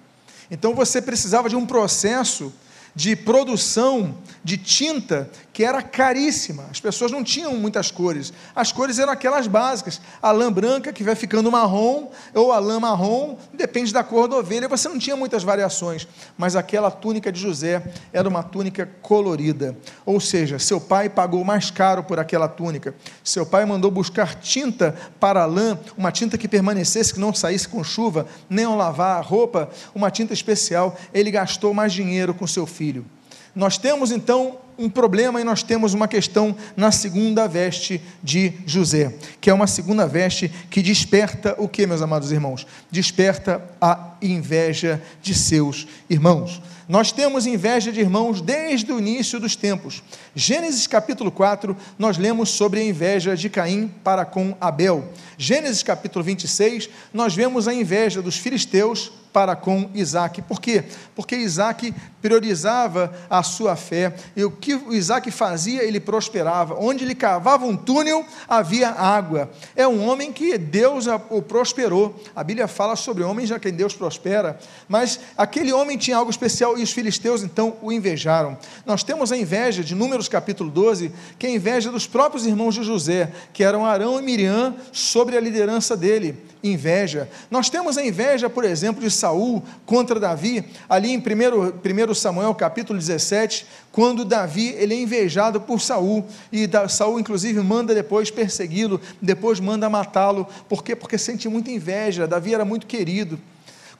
então 0.50 0.74
você 0.74 1.00
precisava 1.00 1.48
de 1.48 1.56
um 1.56 1.64
processo 1.64 2.52
de 2.94 3.16
produção 3.16 4.16
de 4.42 4.56
tinta 4.56 5.30
que 5.54 5.62
era 5.62 5.80
caríssima. 5.80 6.64
As 6.68 6.80
pessoas 6.80 7.12
não 7.12 7.22
tinham 7.22 7.54
muitas 7.54 7.88
cores. 7.88 8.32
As 8.56 8.72
cores 8.72 8.98
eram 8.98 9.12
aquelas 9.12 9.46
básicas. 9.46 10.00
A 10.20 10.32
lã 10.32 10.52
branca 10.52 10.92
que 10.92 11.04
vai 11.04 11.14
ficando 11.14 11.50
marrom, 11.50 12.08
ou 12.34 12.50
a 12.50 12.58
lã 12.58 12.80
marrom, 12.80 13.36
depende 13.52 13.92
da 13.92 14.02
cor 14.02 14.26
da 14.26 14.36
ovelha. 14.36 14.66
Você 14.66 14.88
não 14.88 14.98
tinha 14.98 15.14
muitas 15.14 15.44
variações. 15.44 16.08
Mas 16.36 16.56
aquela 16.56 16.90
túnica 16.90 17.30
de 17.30 17.40
José 17.40 17.84
era 18.12 18.28
uma 18.28 18.42
túnica 18.42 18.90
colorida. 19.00 19.76
Ou 20.04 20.18
seja, 20.18 20.58
seu 20.58 20.80
pai 20.80 21.08
pagou 21.08 21.44
mais 21.44 21.70
caro 21.70 22.02
por 22.02 22.18
aquela 22.18 22.48
túnica. 22.48 22.92
Seu 23.22 23.46
pai 23.46 23.64
mandou 23.64 23.92
buscar 23.92 24.34
tinta 24.34 24.96
para 25.20 25.44
a 25.44 25.46
lã, 25.46 25.78
uma 25.96 26.10
tinta 26.10 26.36
que 26.36 26.48
permanecesse, 26.48 27.14
que 27.14 27.20
não 27.20 27.32
saísse 27.32 27.68
com 27.68 27.84
chuva, 27.84 28.26
nem 28.50 28.64
ao 28.64 28.74
lavar 28.74 29.18
a 29.18 29.20
roupa, 29.20 29.70
uma 29.94 30.10
tinta 30.10 30.32
especial. 30.32 30.98
Ele 31.12 31.30
gastou 31.30 31.72
mais 31.72 31.92
dinheiro 31.92 32.34
com 32.34 32.44
seu 32.44 32.66
filho. 32.66 33.06
Nós 33.54 33.78
temos 33.78 34.10
então 34.10 34.58
um 34.76 34.88
problema 34.88 35.40
e 35.40 35.44
nós 35.44 35.62
temos 35.62 35.94
uma 35.94 36.08
questão 36.08 36.56
na 36.76 36.90
segunda 36.90 37.46
veste 37.46 38.00
de 38.22 38.52
José, 38.66 39.14
que 39.40 39.48
é 39.48 39.54
uma 39.54 39.66
segunda 39.66 40.06
veste 40.06 40.50
que 40.68 40.82
desperta 40.82 41.54
o 41.58 41.68
que, 41.68 41.86
meus 41.86 42.02
amados 42.02 42.32
irmãos? 42.32 42.66
Desperta 42.90 43.62
a 43.80 44.14
inveja 44.20 45.00
de 45.22 45.34
seus 45.34 45.86
irmãos. 46.10 46.60
Nós 46.88 47.12
temos 47.12 47.46
inveja 47.46 47.90
de 47.90 48.00
irmãos 48.00 48.40
desde 48.40 48.92
o 48.92 48.98
início 48.98 49.40
dos 49.40 49.56
tempos. 49.56 50.02
Gênesis 50.34 50.86
capítulo 50.86 51.30
4, 51.30 51.74
nós 51.98 52.18
lemos 52.18 52.50
sobre 52.50 52.80
a 52.80 52.84
inveja 52.84 53.36
de 53.36 53.48
Caim 53.48 53.88
para 54.02 54.24
com 54.24 54.54
Abel. 54.60 55.08
Gênesis 55.38 55.82
capítulo 55.82 56.24
26, 56.24 56.90
nós 57.12 57.34
vemos 57.34 57.68
a 57.68 57.72
inveja 57.72 58.20
dos 58.20 58.36
filisteus 58.36 59.12
para 59.34 59.56
com 59.56 59.90
Isaac. 59.92 60.42
Por 60.42 60.60
quê? 60.60 60.84
Porque 61.16 61.34
Isaac 61.34 61.92
priorizava 62.22 63.12
a 63.28 63.42
sua 63.42 63.74
fé 63.74 64.14
e 64.36 64.44
o 64.44 64.50
que 64.52 64.80
Isaac 64.90 65.28
fazia, 65.32 65.82
ele 65.82 65.98
prosperava. 65.98 66.76
Onde 66.78 67.02
ele 67.02 67.16
cavava 67.16 67.66
um 67.66 67.76
túnel, 67.76 68.24
havia 68.48 68.90
água. 68.90 69.50
É 69.74 69.88
um 69.88 70.08
homem 70.08 70.32
que 70.32 70.56
Deus 70.56 71.06
o 71.30 71.42
prosperou. 71.42 72.14
A 72.34 72.44
Bíblia 72.44 72.68
fala 72.68 72.94
sobre 72.94 73.24
homens 73.24 73.48
já 73.48 73.58
que 73.58 73.72
Deus 73.72 73.92
prospera, 73.92 74.56
mas 74.88 75.18
aquele 75.36 75.72
homem 75.72 75.98
tinha 75.98 76.16
algo 76.16 76.30
especial 76.30 76.78
e 76.78 76.82
os 76.84 76.92
filisteus 76.92 77.42
então 77.42 77.76
o 77.82 77.90
invejaram. 77.90 78.56
Nós 78.86 79.02
temos 79.02 79.32
a 79.32 79.36
inveja 79.36 79.82
de 79.82 79.96
Números 79.96 80.28
capítulo 80.28 80.70
12, 80.70 81.10
que 81.40 81.48
é 81.48 81.50
a 81.50 81.54
inveja 81.54 81.90
dos 81.90 82.06
próprios 82.06 82.46
irmãos 82.46 82.76
de 82.76 82.84
José, 82.84 83.32
que 83.52 83.64
eram 83.64 83.84
Arão 83.84 84.16
e 84.20 84.22
Miriam, 84.22 84.76
sobre 84.92 85.36
a 85.36 85.40
liderança 85.40 85.96
dele 85.96 86.53
inveja. 86.64 87.28
Nós 87.50 87.68
temos 87.68 87.98
a 87.98 88.04
inveja, 88.04 88.48
por 88.48 88.64
exemplo, 88.64 89.02
de 89.02 89.10
Saul 89.10 89.62
contra 89.84 90.18
Davi, 90.18 90.64
ali 90.88 91.12
em 91.12 91.18
1, 91.18 92.14
Samuel 92.14 92.54
capítulo 92.54 92.98
17, 92.98 93.66
quando 93.92 94.24
Davi 94.24 94.74
ele 94.78 94.94
é 94.94 95.00
invejado 95.00 95.60
por 95.60 95.80
Saul, 95.80 96.24
e 96.50 96.68
Saul 96.88 97.20
inclusive 97.20 97.60
manda 97.60 97.94
depois 97.94 98.30
persegui-lo, 98.30 99.00
depois 99.20 99.60
manda 99.60 99.90
matá-lo, 99.90 100.48
por 100.68 100.82
quê? 100.82 100.96
Porque 100.96 101.18
sente 101.18 101.48
muita 101.48 101.70
inveja, 101.70 102.26
Davi 102.26 102.54
era 102.54 102.64
muito 102.64 102.86
querido. 102.86 103.38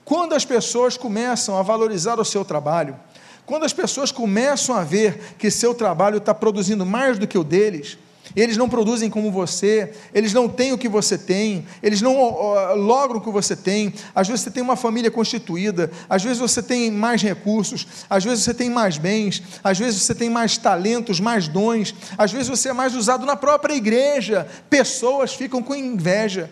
Quando 0.05 0.35
as 0.35 0.45
pessoas 0.45 0.97
começam 0.97 1.57
a 1.57 1.63
valorizar 1.63 2.19
o 2.19 2.25
seu 2.25 2.45
trabalho, 2.45 2.97
quando 3.47 3.65
as 3.65 3.75
pessoas 3.75 4.11
começam 4.11 4.75
a 4.75 4.83
ver 4.83 5.35
que 5.39 5.51
seu 5.51 5.75
trabalho 5.75 6.17
está 6.17 6.35
produzindo 6.35 6.87
mais 6.87 7.19
do 7.19 7.27
que 7.27 7.37
o 7.37 7.45
deles, 7.45 7.99
eles 8.35 8.57
não 8.57 8.69
produzem 8.69 9.11
como 9.11 9.31
você, 9.31 9.93
eles 10.13 10.33
não 10.33 10.49
têm 10.49 10.73
o 10.73 10.79
que 10.79 10.89
você 10.89 11.17
tem, 11.17 11.67
eles 11.83 12.01
não 12.01 12.15
logram 12.75 13.19
o 13.19 13.21
que 13.21 13.31
você 13.31 13.55
tem. 13.55 13.93
Às 14.15 14.29
vezes 14.29 14.43
você 14.43 14.51
tem 14.51 14.63
uma 14.63 14.77
família 14.77 15.11
constituída, 15.11 15.91
às 16.09 16.23
vezes 16.23 16.39
você 16.39 16.63
tem 16.63 16.91
mais 16.91 17.23
recursos, 17.23 17.87
às 18.09 18.25
vezes 18.25 18.45
você 18.45 18.55
tem 18.55 18.71
mais 18.71 18.99
bens, 18.99 19.43
às 19.63 19.79
vezes 19.79 20.03
você 20.03 20.15
tem 20.15 20.31
mais 20.31 20.57
talentos, 20.57 21.21
mais 21.21 21.49
dons, 21.49 21.95
às 22.17 22.33
vezes 22.33 22.49
você 22.49 22.71
é 22.71 22.73
mais 22.73 22.95
usado 22.95 23.27
na 23.27 23.37
própria 23.37 23.75
igreja. 23.75 24.49
Pessoas 24.71 25.35
ficam 25.35 25.63
com 25.63 25.75
inveja. 25.75 26.51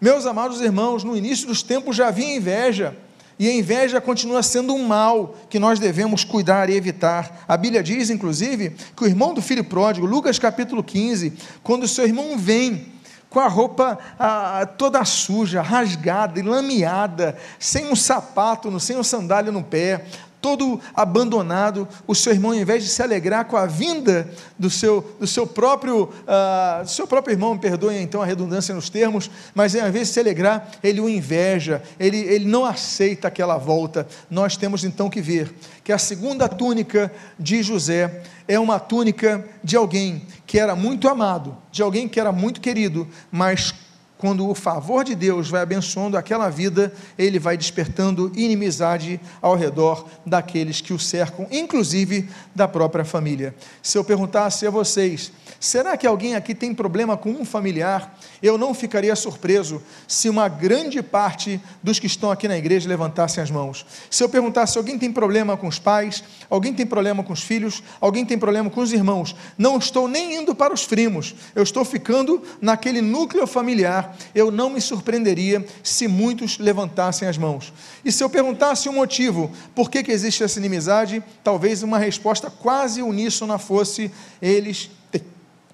Meus 0.00 0.26
amados 0.26 0.60
irmãos, 0.60 1.02
no 1.02 1.16
início 1.16 1.46
dos 1.46 1.62
tempos 1.62 1.96
já 1.96 2.08
havia 2.08 2.36
inveja. 2.36 2.96
E 3.38 3.48
a 3.48 3.54
inveja 3.54 4.00
continua 4.00 4.42
sendo 4.42 4.74
um 4.74 4.86
mal 4.86 5.34
que 5.50 5.58
nós 5.58 5.78
devemos 5.78 6.24
cuidar 6.24 6.70
e 6.70 6.74
evitar. 6.74 7.44
A 7.46 7.56
Bíblia 7.56 7.82
diz, 7.82 8.08
inclusive, 8.08 8.74
que 8.96 9.04
o 9.04 9.06
irmão 9.06 9.34
do 9.34 9.42
filho 9.42 9.62
pródigo, 9.62 10.06
Lucas 10.06 10.38
capítulo 10.38 10.82
15, 10.82 11.34
quando 11.62 11.82
o 11.82 11.88
seu 11.88 12.06
irmão 12.06 12.38
vem 12.38 12.96
com 13.28 13.40
a 13.40 13.48
roupa 13.48 13.98
ah, 14.18 14.66
toda 14.78 15.04
suja, 15.04 15.60
rasgada, 15.60 16.42
lameada, 16.42 17.36
sem 17.58 17.86
um 17.86 17.94
sapato, 17.94 18.80
sem 18.80 18.96
um 18.96 19.02
sandália 19.02 19.52
no 19.52 19.62
pé, 19.62 20.06
todo 20.46 20.80
abandonado, 20.94 21.88
o 22.06 22.14
seu 22.14 22.32
irmão, 22.32 22.52
ao 22.52 22.56
invés 22.56 22.84
de 22.84 22.88
se 22.88 23.02
alegrar 23.02 23.46
com 23.46 23.56
a 23.56 23.66
vinda 23.66 24.30
do 24.56 24.70
seu, 24.70 25.16
do 25.18 25.26
seu 25.26 25.44
próprio, 25.44 26.04
uh, 26.04 26.84
do 26.84 26.88
seu 26.88 27.04
próprio 27.04 27.34
irmão, 27.34 27.54
me 27.54 27.58
perdoem 27.58 28.00
então 28.00 28.22
a 28.22 28.24
redundância 28.24 28.72
nos 28.72 28.88
termos, 28.88 29.28
mas 29.52 29.74
ao 29.74 29.88
invés 29.88 30.06
de 30.06 30.14
se 30.14 30.20
alegrar, 30.20 30.70
ele 30.84 31.00
o 31.00 31.08
inveja, 31.08 31.82
ele, 31.98 32.18
ele 32.18 32.44
não 32.44 32.64
aceita 32.64 33.26
aquela 33.26 33.58
volta. 33.58 34.06
Nós 34.30 34.56
temos 34.56 34.84
então 34.84 35.10
que 35.10 35.20
ver 35.20 35.52
que 35.82 35.92
a 35.92 35.98
segunda 35.98 36.48
túnica 36.48 37.12
de 37.36 37.60
José 37.60 38.22
é 38.46 38.56
uma 38.56 38.78
túnica 38.78 39.44
de 39.64 39.76
alguém 39.76 40.28
que 40.46 40.60
era 40.60 40.76
muito 40.76 41.08
amado, 41.08 41.56
de 41.72 41.82
alguém 41.82 42.06
que 42.06 42.20
era 42.20 42.30
muito 42.30 42.60
querido, 42.60 43.08
mas 43.32 43.74
quando 44.18 44.48
o 44.48 44.54
favor 44.54 45.04
de 45.04 45.14
Deus 45.14 45.50
vai 45.50 45.62
abençoando 45.62 46.16
aquela 46.16 46.48
vida, 46.48 46.92
ele 47.18 47.38
vai 47.38 47.56
despertando 47.56 48.32
inimizade 48.34 49.20
ao 49.42 49.56
redor 49.56 50.06
daqueles 50.24 50.80
que 50.80 50.92
o 50.92 50.98
cercam, 50.98 51.46
inclusive 51.50 52.28
da 52.54 52.66
própria 52.66 53.04
família. 53.04 53.54
Se 53.82 53.98
eu 53.98 54.04
perguntasse 54.04 54.66
a 54.66 54.70
vocês, 54.70 55.30
será 55.60 55.96
que 55.96 56.06
alguém 56.06 56.34
aqui 56.34 56.54
tem 56.54 56.74
problema 56.74 57.16
com 57.16 57.30
um 57.30 57.44
familiar? 57.44 58.18
Eu 58.42 58.58
não 58.58 58.74
ficaria 58.74 59.14
surpreso 59.16 59.82
se 60.06 60.28
uma 60.28 60.48
grande 60.48 61.02
parte 61.02 61.60
dos 61.82 61.98
que 61.98 62.06
estão 62.06 62.30
aqui 62.30 62.46
na 62.46 62.56
igreja 62.56 62.88
levantassem 62.88 63.42
as 63.42 63.50
mãos. 63.50 63.86
Se 64.10 64.22
eu 64.22 64.28
perguntasse 64.28 64.72
se 64.72 64.78
alguém 64.78 64.98
tem 64.98 65.12
problema 65.12 65.56
com 65.56 65.66
os 65.66 65.78
pais, 65.78 66.22
alguém 66.50 66.74
tem 66.74 66.86
problema 66.86 67.22
com 67.22 67.32
os 67.32 67.42
filhos, 67.42 67.82
alguém 68.00 68.24
tem 68.24 68.38
problema 68.38 68.68
com 68.68 68.80
os 68.80 68.92
irmãos, 68.92 69.34
não 69.56 69.78
estou 69.78 70.06
nem 70.08 70.36
indo 70.36 70.54
para 70.54 70.74
os 70.74 70.86
primos, 70.86 71.34
eu 71.54 71.62
estou 71.62 71.84
ficando 71.84 72.42
naquele 72.60 73.00
núcleo 73.00 73.46
familiar. 73.46 74.16
Eu 74.34 74.50
não 74.50 74.70
me 74.70 74.80
surpreenderia 74.80 75.64
se 75.82 76.08
muitos 76.08 76.58
levantassem 76.58 77.26
as 77.26 77.38
mãos. 77.38 77.72
E 78.04 78.12
se 78.12 78.22
eu 78.22 78.28
perguntasse 78.28 78.88
o 78.88 78.92
motivo 78.92 79.50
por 79.74 79.90
que, 79.90 80.02
que 80.02 80.12
existe 80.12 80.42
essa 80.42 80.58
inimizade, 80.58 81.22
talvez 81.42 81.82
uma 81.82 81.98
resposta 81.98 82.50
quase 82.50 83.02
uníssona 83.02 83.58
fosse: 83.58 84.10
eles 84.40 84.90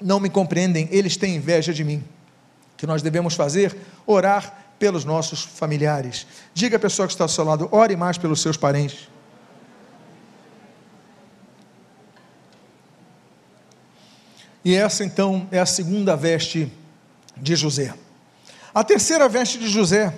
não 0.00 0.21
me 0.21 0.28
compreendem, 0.28 0.88
eles 0.90 1.16
têm 1.16 1.37
inveja 1.37 1.73
de 1.73 1.85
mim. 1.85 2.02
Que 2.83 2.87
nós 2.89 3.01
devemos 3.01 3.37
fazer? 3.37 3.77
Orar 4.05 4.75
pelos 4.77 5.05
nossos 5.05 5.45
familiares. 5.45 6.27
Diga 6.53 6.79
à 6.79 6.81
pessoa 6.81 7.07
que 7.07 7.15
está 7.15 7.23
ao 7.23 7.29
seu 7.29 7.45
lado: 7.45 7.69
ore 7.71 7.95
mais 7.95 8.19
pelos 8.19 8.43
seus 8.43 8.57
parentes. 8.57 9.09
E 14.65 14.75
essa 14.75 15.05
então 15.05 15.47
é 15.53 15.61
a 15.61 15.65
segunda 15.65 16.17
veste 16.17 16.73
de 17.37 17.55
José. 17.55 17.95
A 18.75 18.83
terceira 18.83 19.29
veste 19.29 19.61
de 19.61 19.69
José, 19.69 20.12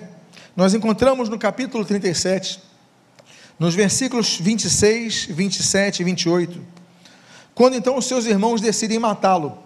nós 0.55 0.73
encontramos 0.73 1.29
no 1.29 1.37
capítulo 1.37 1.85
37, 1.85 2.59
nos 3.59 3.75
versículos 3.75 4.39
26, 4.39 5.25
27 5.25 5.99
e 5.99 6.03
28, 6.03 6.61
quando 7.53 7.75
então 7.75 7.95
os 7.95 8.07
seus 8.07 8.25
irmãos 8.25 8.59
decidem 8.59 8.97
matá-lo. 8.97 9.64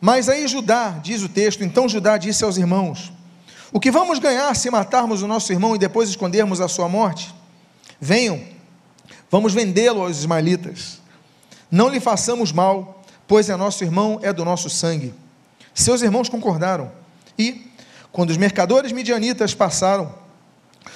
Mas 0.00 0.28
aí 0.28 0.46
Judá, 0.46 0.98
diz 1.02 1.22
o 1.22 1.28
texto, 1.28 1.64
então 1.64 1.88
Judá 1.88 2.16
disse 2.16 2.44
aos 2.44 2.56
irmãos: 2.56 3.12
O 3.72 3.80
que 3.80 3.90
vamos 3.90 4.18
ganhar 4.18 4.54
se 4.54 4.70
matarmos 4.70 5.22
o 5.22 5.26
nosso 5.26 5.52
irmão 5.52 5.74
e 5.74 5.78
depois 5.78 6.08
escondermos 6.08 6.60
a 6.60 6.68
sua 6.68 6.88
morte? 6.88 7.34
Venham, 8.00 8.54
Vamos 9.34 9.52
vendê-lo 9.52 10.02
aos 10.02 10.18
ismaelitas. 10.18 11.00
Não 11.68 11.88
lhe 11.88 11.98
façamos 11.98 12.52
mal, 12.52 13.02
pois 13.26 13.48
é 13.48 13.56
nosso 13.56 13.82
irmão, 13.82 14.20
é 14.22 14.32
do 14.32 14.44
nosso 14.44 14.70
sangue. 14.70 15.12
Seus 15.74 16.02
irmãos 16.02 16.28
concordaram. 16.28 16.92
E, 17.36 17.66
quando 18.12 18.30
os 18.30 18.36
mercadores 18.36 18.92
midianitas 18.92 19.52
passaram, 19.52 20.14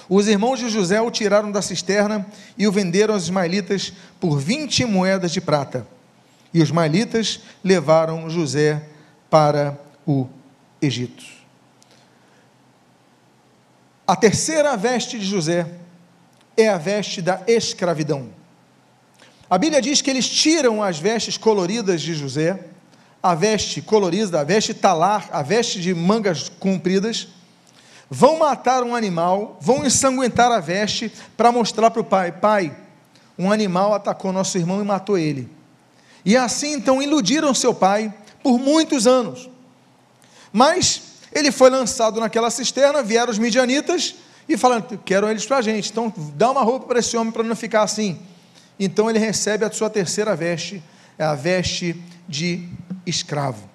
os 0.08 0.28
irmãos 0.28 0.60
de 0.60 0.68
José 0.68 1.00
o 1.00 1.10
tiraram 1.10 1.50
da 1.50 1.60
cisterna 1.60 2.24
e 2.56 2.68
o 2.68 2.70
venderam 2.70 3.14
aos 3.14 3.24
ismaelitas 3.24 3.92
por 4.20 4.38
20 4.38 4.84
moedas 4.84 5.32
de 5.32 5.40
prata. 5.40 5.84
E 6.52 6.58
os 6.58 6.68
ismaelitas 6.68 7.40
levaram 7.62 8.28
José 8.30 8.82
para 9.28 9.78
o 10.06 10.26
Egito. 10.80 11.24
A 14.06 14.16
terceira 14.16 14.76
veste 14.76 15.18
de 15.18 15.26
José 15.26 15.66
é 16.56 16.68
a 16.68 16.78
veste 16.78 17.20
da 17.20 17.42
escravidão. 17.46 18.30
A 19.50 19.58
Bíblia 19.58 19.82
diz 19.82 20.00
que 20.00 20.10
eles 20.10 20.28
tiram 20.28 20.82
as 20.82 20.98
vestes 20.98 21.36
coloridas 21.36 22.00
de 22.00 22.14
José, 22.14 22.58
a 23.22 23.34
veste 23.34 23.82
colorida, 23.82 24.40
a 24.40 24.44
veste 24.44 24.72
talar, 24.72 25.28
a 25.32 25.42
veste 25.42 25.80
de 25.80 25.94
mangas 25.94 26.48
compridas, 26.48 27.28
vão 28.08 28.38
matar 28.38 28.82
um 28.82 28.94
animal, 28.94 29.58
vão 29.60 29.84
ensanguentar 29.84 30.50
a 30.50 30.60
veste 30.60 31.12
para 31.36 31.52
mostrar 31.52 31.90
para 31.90 32.00
o 32.00 32.04
pai: 32.04 32.32
pai, 32.32 32.76
um 33.38 33.52
animal 33.52 33.94
atacou 33.94 34.32
nosso 34.32 34.56
irmão 34.56 34.80
e 34.80 34.84
matou 34.84 35.18
ele. 35.18 35.57
E 36.28 36.36
assim 36.36 36.74
então 36.74 37.02
iludiram 37.02 37.54
seu 37.54 37.72
pai 37.72 38.12
por 38.42 38.58
muitos 38.58 39.06
anos. 39.06 39.48
Mas 40.52 41.00
ele 41.32 41.50
foi 41.50 41.70
lançado 41.70 42.20
naquela 42.20 42.50
cisterna, 42.50 43.02
vieram 43.02 43.32
os 43.32 43.38
midianitas 43.38 44.14
e 44.46 44.54
falando, 44.54 44.98
quero 45.06 45.26
eles 45.26 45.46
para 45.46 45.56
a 45.56 45.62
gente, 45.62 45.90
então 45.90 46.12
dá 46.34 46.50
uma 46.50 46.60
roupa 46.60 46.86
para 46.86 46.98
esse 46.98 47.16
homem 47.16 47.32
para 47.32 47.42
não 47.42 47.56
ficar 47.56 47.82
assim. 47.82 48.18
Então 48.78 49.08
ele 49.08 49.18
recebe 49.18 49.64
a 49.64 49.70
sua 49.70 49.88
terceira 49.88 50.36
veste, 50.36 50.82
é 51.18 51.24
a 51.24 51.34
veste 51.34 51.98
de 52.28 52.68
escravo. 53.06 53.66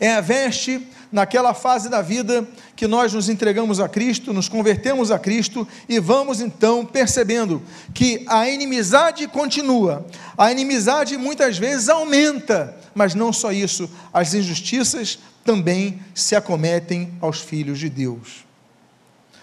É 0.00 0.14
a 0.14 0.20
veste 0.20 0.84
naquela 1.12 1.54
fase 1.54 1.88
da 1.88 2.00
vida 2.02 2.48
que 2.74 2.86
nós 2.86 3.12
nos 3.12 3.28
entregamos 3.28 3.78
a 3.78 3.88
Cristo, 3.88 4.32
nos 4.32 4.48
convertemos 4.48 5.10
a 5.10 5.18
Cristo 5.18 5.68
e 5.88 6.00
vamos 6.00 6.40
então 6.40 6.84
percebendo 6.84 7.62
que 7.94 8.24
a 8.26 8.48
inimizade 8.48 9.28
continua, 9.28 10.06
a 10.36 10.50
inimizade 10.50 11.16
muitas 11.16 11.58
vezes 11.58 11.88
aumenta, 11.88 12.74
mas 12.94 13.14
não 13.14 13.32
só 13.32 13.52
isso, 13.52 13.88
as 14.12 14.34
injustiças 14.34 15.18
também 15.44 16.00
se 16.14 16.34
acometem 16.34 17.12
aos 17.20 17.40
filhos 17.40 17.78
de 17.78 17.88
Deus 17.88 18.50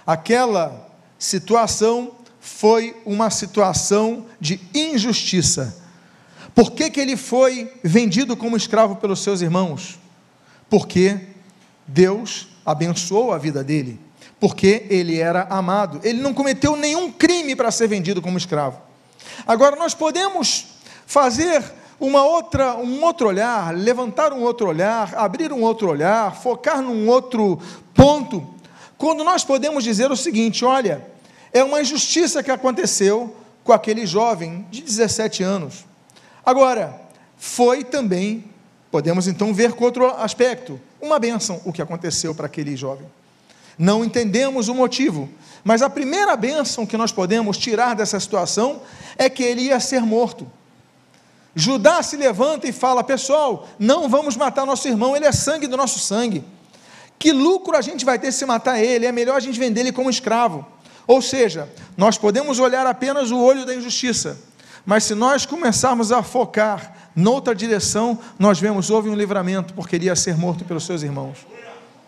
aquela 0.09 0.89
situação 1.19 2.13
foi 2.39 2.95
uma 3.05 3.29
situação 3.29 4.25
de 4.41 4.59
injustiça. 4.73 5.77
Por 6.55 6.71
que, 6.71 6.89
que 6.89 6.99
ele 6.99 7.15
foi 7.15 7.71
vendido 7.83 8.35
como 8.35 8.57
escravo 8.57 8.95
pelos 8.95 9.21
seus 9.21 9.41
irmãos? 9.41 9.99
Porque 10.67 11.27
Deus 11.89 12.47
abençoou 12.65 13.33
a 13.33 13.37
vida 13.37 13.63
dele, 13.63 13.99
porque 14.39 14.85
ele 14.89 15.19
era 15.19 15.47
amado. 15.49 15.99
Ele 16.03 16.21
não 16.21 16.33
cometeu 16.33 16.75
nenhum 16.75 17.11
crime 17.11 17.55
para 17.55 17.71
ser 17.71 17.87
vendido 17.87 18.21
como 18.21 18.37
escravo. 18.37 18.79
Agora 19.47 19.75
nós 19.75 19.93
podemos 19.93 20.67
fazer 21.05 21.63
uma 21.99 22.23
outra, 22.23 22.75
um 22.75 23.03
outro 23.03 23.27
olhar, 23.27 23.75
levantar 23.75 24.31
um 24.31 24.41
outro 24.41 24.67
olhar, 24.67 25.13
abrir 25.15 25.51
um 25.51 25.61
outro 25.61 25.89
olhar, 25.89 26.35
focar 26.35 26.81
num 26.81 27.07
outro 27.09 27.59
ponto 27.93 28.55
quando 28.97 29.23
nós 29.23 29.43
podemos 29.43 29.83
dizer 29.83 30.11
o 30.11 30.15
seguinte: 30.15 30.63
olha, 30.63 31.03
é 31.51 31.63
uma 31.63 31.81
injustiça 31.81 32.43
que 32.43 32.51
aconteceu 32.51 33.35
com 33.63 33.73
aquele 33.73 34.05
jovem 34.05 34.67
de 34.69 34.81
17 34.81 35.41
anos. 35.41 35.85
Agora, 36.45 37.01
foi 37.37 37.83
também, 37.83 38.43
podemos 38.91 39.27
então 39.27 39.53
ver 39.53 39.73
com 39.73 39.85
outro 39.85 40.05
aspecto, 40.05 40.79
uma 41.01 41.19
bênção 41.19 41.61
o 41.65 41.71
que 41.71 41.81
aconteceu 41.81 42.33
para 42.35 42.45
aquele 42.45 42.75
jovem. 42.75 43.07
Não 43.77 44.03
entendemos 44.03 44.67
o 44.67 44.75
motivo, 44.75 45.29
mas 45.63 45.81
a 45.81 45.89
primeira 45.89 46.35
bênção 46.35 46.85
que 46.85 46.97
nós 46.97 47.11
podemos 47.11 47.57
tirar 47.57 47.95
dessa 47.95 48.19
situação 48.19 48.81
é 49.17 49.29
que 49.29 49.43
ele 49.43 49.61
ia 49.61 49.79
ser 49.79 50.01
morto. 50.01 50.45
Judá 51.55 52.03
se 52.03 52.15
levanta 52.17 52.67
e 52.67 52.71
fala: 52.71 53.03
Pessoal, 53.03 53.67
não 53.77 54.07
vamos 54.07 54.35
matar 54.35 54.65
nosso 54.65 54.87
irmão, 54.87 55.15
ele 55.15 55.25
é 55.25 55.31
sangue 55.31 55.67
do 55.67 55.77
nosso 55.77 55.99
sangue. 55.99 56.43
Que 57.17 57.31
lucro 57.31 57.75
a 57.75 57.81
gente 57.81 58.05
vai 58.05 58.17
ter 58.17 58.31
se 58.31 58.45
matar 58.45 58.81
ele? 58.81 59.05
É 59.05 59.11
melhor 59.11 59.35
a 59.35 59.39
gente 59.41 59.59
vender 59.59 59.81
ele 59.81 59.91
como 59.91 60.09
escravo. 60.09 60.65
Ou 61.05 61.21
seja, 61.21 61.67
nós 61.97 62.17
podemos 62.17 62.59
olhar 62.59 62.85
apenas 62.85 63.31
o 63.31 63.39
olho 63.39 63.65
da 63.65 63.73
injustiça, 63.73 64.39
mas 64.85 65.03
se 65.03 65.15
nós 65.15 65.45
começarmos 65.45 66.11
a 66.11 66.21
focar 66.21 67.08
noutra 67.15 67.53
direção, 67.55 68.17
nós 68.37 68.59
vemos 68.59 68.89
houve 68.89 69.09
um 69.09 69.15
livramento, 69.15 69.73
porque 69.73 69.95
ele 69.95 70.05
ia 70.05 70.15
ser 70.15 70.37
morto 70.37 70.63
pelos 70.65 70.85
seus 70.85 71.03
irmãos. 71.03 71.45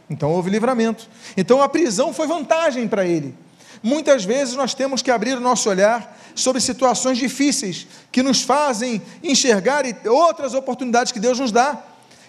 Então 0.10 0.30
houve 0.30 0.50
livramento. 0.50 1.08
Então 1.38 1.62
a 1.62 1.70
prisão 1.70 2.14
foi 2.14 2.28
vantagem 2.28 2.88
para 2.88 3.06
ele. 3.06 3.36
Muitas 3.82 4.24
vezes 4.24 4.56
nós 4.56 4.74
temos 4.74 5.02
que 5.02 5.10
abrir 5.10 5.38
o 5.38 5.40
nosso 5.40 5.70
olhar 5.70 6.18
sobre 6.36 6.62
situações 6.62 7.18
difíceis 7.18 7.88
que 8.12 8.22
nos 8.22 8.42
fazem 8.42 9.02
enxergar 9.24 9.84
outras 10.06 10.54
oportunidades 10.54 11.12
que 11.12 11.20
Deus 11.20 11.40
nos 11.40 11.52
dá. 11.52 11.82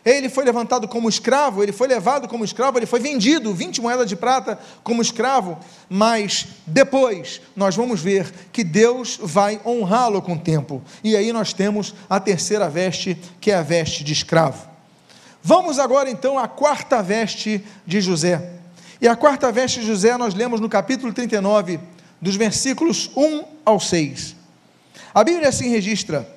Ele 0.04 0.28
foi 0.28 0.44
levantado 0.44 0.88
como 0.88 1.08
escravo, 1.08 1.62
ele 1.62 1.70
foi 1.70 1.86
levado 1.86 2.26
como 2.26 2.44
escravo, 2.44 2.78
ele 2.78 2.86
foi 2.86 2.98
vendido, 2.98 3.54
20 3.54 3.80
moedas 3.80 4.08
de 4.08 4.16
prata 4.16 4.58
como 4.82 5.00
escravo, 5.00 5.58
mas 5.88 6.48
depois 6.66 7.40
nós 7.54 7.76
vamos 7.76 8.00
ver 8.00 8.32
que 8.52 8.64
Deus 8.64 9.18
vai 9.22 9.60
honrá-lo 9.64 10.20
com 10.20 10.32
o 10.32 10.38
tempo. 10.38 10.82
E 11.04 11.16
aí 11.16 11.32
nós 11.32 11.52
temos 11.52 11.94
a 12.10 12.18
terceira 12.18 12.68
veste, 12.68 13.16
que 13.40 13.52
é 13.52 13.54
a 13.54 13.62
veste 13.62 14.02
de 14.02 14.12
escravo. 14.12 14.66
Vamos 15.40 15.78
agora 15.78 16.10
então 16.10 16.36
à 16.36 16.48
quarta 16.48 17.00
veste 17.00 17.64
de 17.86 18.00
José. 18.00 18.50
E 19.00 19.06
a 19.06 19.14
quarta 19.14 19.52
veste 19.52 19.80
de 19.80 19.86
José 19.86 20.16
nós 20.16 20.34
lemos 20.34 20.60
no 20.60 20.68
capítulo 20.68 21.12
39, 21.12 21.78
dos 22.20 22.34
versículos 22.34 23.08
1 23.16 23.44
ao 23.64 23.78
6. 23.78 24.34
A 25.14 25.22
Bíblia 25.22 25.48
assim 25.48 25.68
registra: 25.68 26.28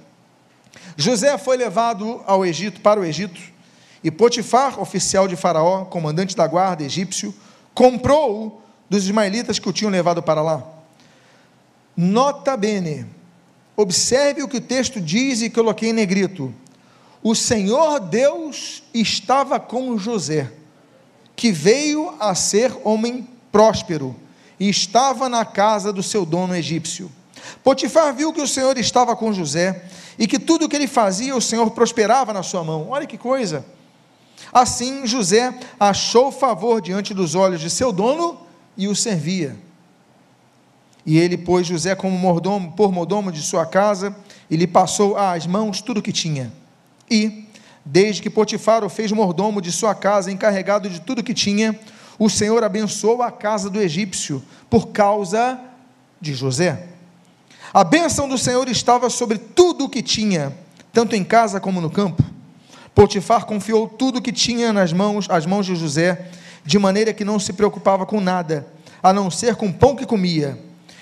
José 0.98 1.38
foi 1.38 1.58
levado 1.58 2.22
ao 2.26 2.46
Egito, 2.46 2.82
para 2.82 3.00
o 3.00 3.06
Egito, 3.06 3.55
e 4.06 4.12
Potifar, 4.12 4.80
oficial 4.80 5.28
de 5.28 5.36
Faraó, 5.36 5.84
comandante 5.86 6.36
da 6.36 6.46
guarda 6.46 6.84
egípcio, 6.84 7.34
comprou-o 7.74 8.62
dos 8.88 9.06
ismaelitas 9.06 9.58
que 9.58 9.68
o 9.68 9.74
tinham 9.74 9.90
levado 9.90 10.22
para 10.22 10.44
lá. 10.44 10.64
Nota 11.98 12.56
bene, 12.56 13.08
observe 13.76 14.44
o 14.44 14.48
que 14.48 14.58
o 14.58 14.62
texto 14.62 15.02
diz 15.02 15.42
e 15.42 15.50
coloquei 15.50 15.90
em 15.90 15.94
negrito. 15.94 16.54
O 17.24 17.34
Senhor 17.34 18.00
Deus 18.00 18.84
estava 18.94 19.60
com 19.60 19.98
José, 19.98 20.52
que 21.36 21.52
veio 21.52 22.14
a 22.20 22.36
ser 22.36 22.78
homem 22.84 23.28
próspero 23.52 24.16
e 24.60 24.70
estava 24.70 25.28
na 25.28 25.44
casa 25.46 25.92
do 25.92 26.04
seu 26.04 26.28
dono 26.28 26.56
egípcio. 26.56 27.12
Potifar 27.64 28.14
viu 28.14 28.32
que 28.32 28.42
o 28.42 28.48
Senhor 28.48 28.78
estava 28.78 29.16
com 29.16 29.34
José 29.34 29.84
e 30.20 30.28
que 30.28 30.38
tudo 30.38 30.66
o 30.66 30.70
que 30.70 30.76
ele 30.76 30.86
fazia, 30.86 31.36
o 31.36 31.42
Senhor 31.42 31.72
prosperava 31.72 32.32
na 32.32 32.44
sua 32.44 32.64
mão. 32.64 32.90
Olha 32.92 33.08
que 33.08 33.18
coisa! 33.18 33.66
Assim 34.52 35.06
José 35.06 35.54
achou 35.80 36.32
favor 36.32 36.82
diante 36.82 37.14
dos 37.14 37.36
olhos 37.36 37.60
de 37.60 37.70
seu 37.70 37.92
dono 37.92 38.38
e 38.78 38.88
o 38.88 38.96
servia. 38.96 39.58
E 41.06 41.18
ele 41.18 41.38
pôs 41.38 41.68
José 41.68 41.94
como 41.94 42.18
mordomo, 42.18 42.72
por 42.72 42.92
mordomo 42.92 43.32
de 43.32 43.42
sua 43.42 43.66
casa, 43.66 44.16
e 44.50 44.56
lhe 44.56 44.66
passou 44.66 45.16
às 45.16 45.46
mãos 45.46 45.82
tudo 45.82 46.00
o 46.00 46.02
que 46.02 46.12
tinha. 46.12 46.52
E, 47.10 47.48
desde 47.86 48.22
que 48.22 48.30
Potifar 48.30 48.84
o 48.84 48.90
fez 48.90 49.12
mordomo 49.12 49.62
de 49.62 49.72
sua 49.72 49.94
casa, 49.94 50.32
encarregado 50.32 50.90
de 50.90 51.00
tudo 51.00 51.20
o 51.20 51.24
que 51.24 51.34
tinha, 51.34 51.80
o 52.18 52.30
Senhor 52.30 52.64
abençoou 52.64 53.22
a 53.22 53.32
casa 53.32 53.70
do 53.70 53.80
egípcio 53.80 54.44
por 54.70 54.88
causa 54.88 55.60
de 56.20 56.34
José. 56.34 56.88
A 57.74 57.84
bênção 57.84 58.28
do 58.28 58.38
Senhor 58.38 58.68
estava 58.68 59.10
sobre 59.10 59.38
tudo 59.38 59.86
o 59.86 59.90
que 59.90 60.02
tinha, 60.02 60.58
tanto 60.92 61.16
em 61.16 61.24
casa 61.24 61.60
como 61.60 61.82
no 61.82 61.90
campo. 61.90 62.24
Potifar 62.96 63.46
confiou 63.46 63.90
tudo 63.90 64.22
que 64.22 64.32
tinha 64.32 64.72
nas 64.72 64.94
mãos, 64.94 65.28
as 65.30 65.46
mãos 65.46 65.66
de 65.66 65.76
José, 65.76 66.30
de 66.66 66.80
maneira 66.80 67.14
que 67.14 67.26
não 67.26 67.38
se 67.38 67.52
preocupava 67.52 68.06
com 68.06 68.22
nada, 68.22 68.66
a 69.04 69.12
não 69.12 69.30
ser 69.30 69.58
com 69.58 69.68
o 69.68 69.74
pão 69.74 69.98
que 69.98 70.06
comia. 70.06 70.58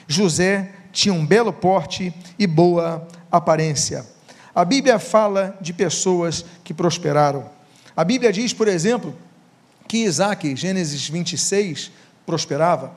José 0.08 0.72
tinha 0.92 1.14
um 1.14 1.24
belo 1.24 1.54
porte 1.54 2.12
e 2.38 2.48
boa 2.48 3.08
aparência. 3.32 4.06
A 4.56 4.66
Bíblia 4.66 4.98
fala 4.98 5.56
de 5.62 5.72
pessoas 5.72 6.44
que 6.64 6.74
prosperaram. 6.74 7.46
A 7.96 8.04
Bíblia 8.04 8.34
diz, 8.34 8.54
por 8.54 8.68
exemplo, 8.68 9.16
que 9.88 10.00
Isaac, 10.00 10.56
Gênesis 10.56 11.08
26, 11.08 11.92
prosperava. 12.26 12.92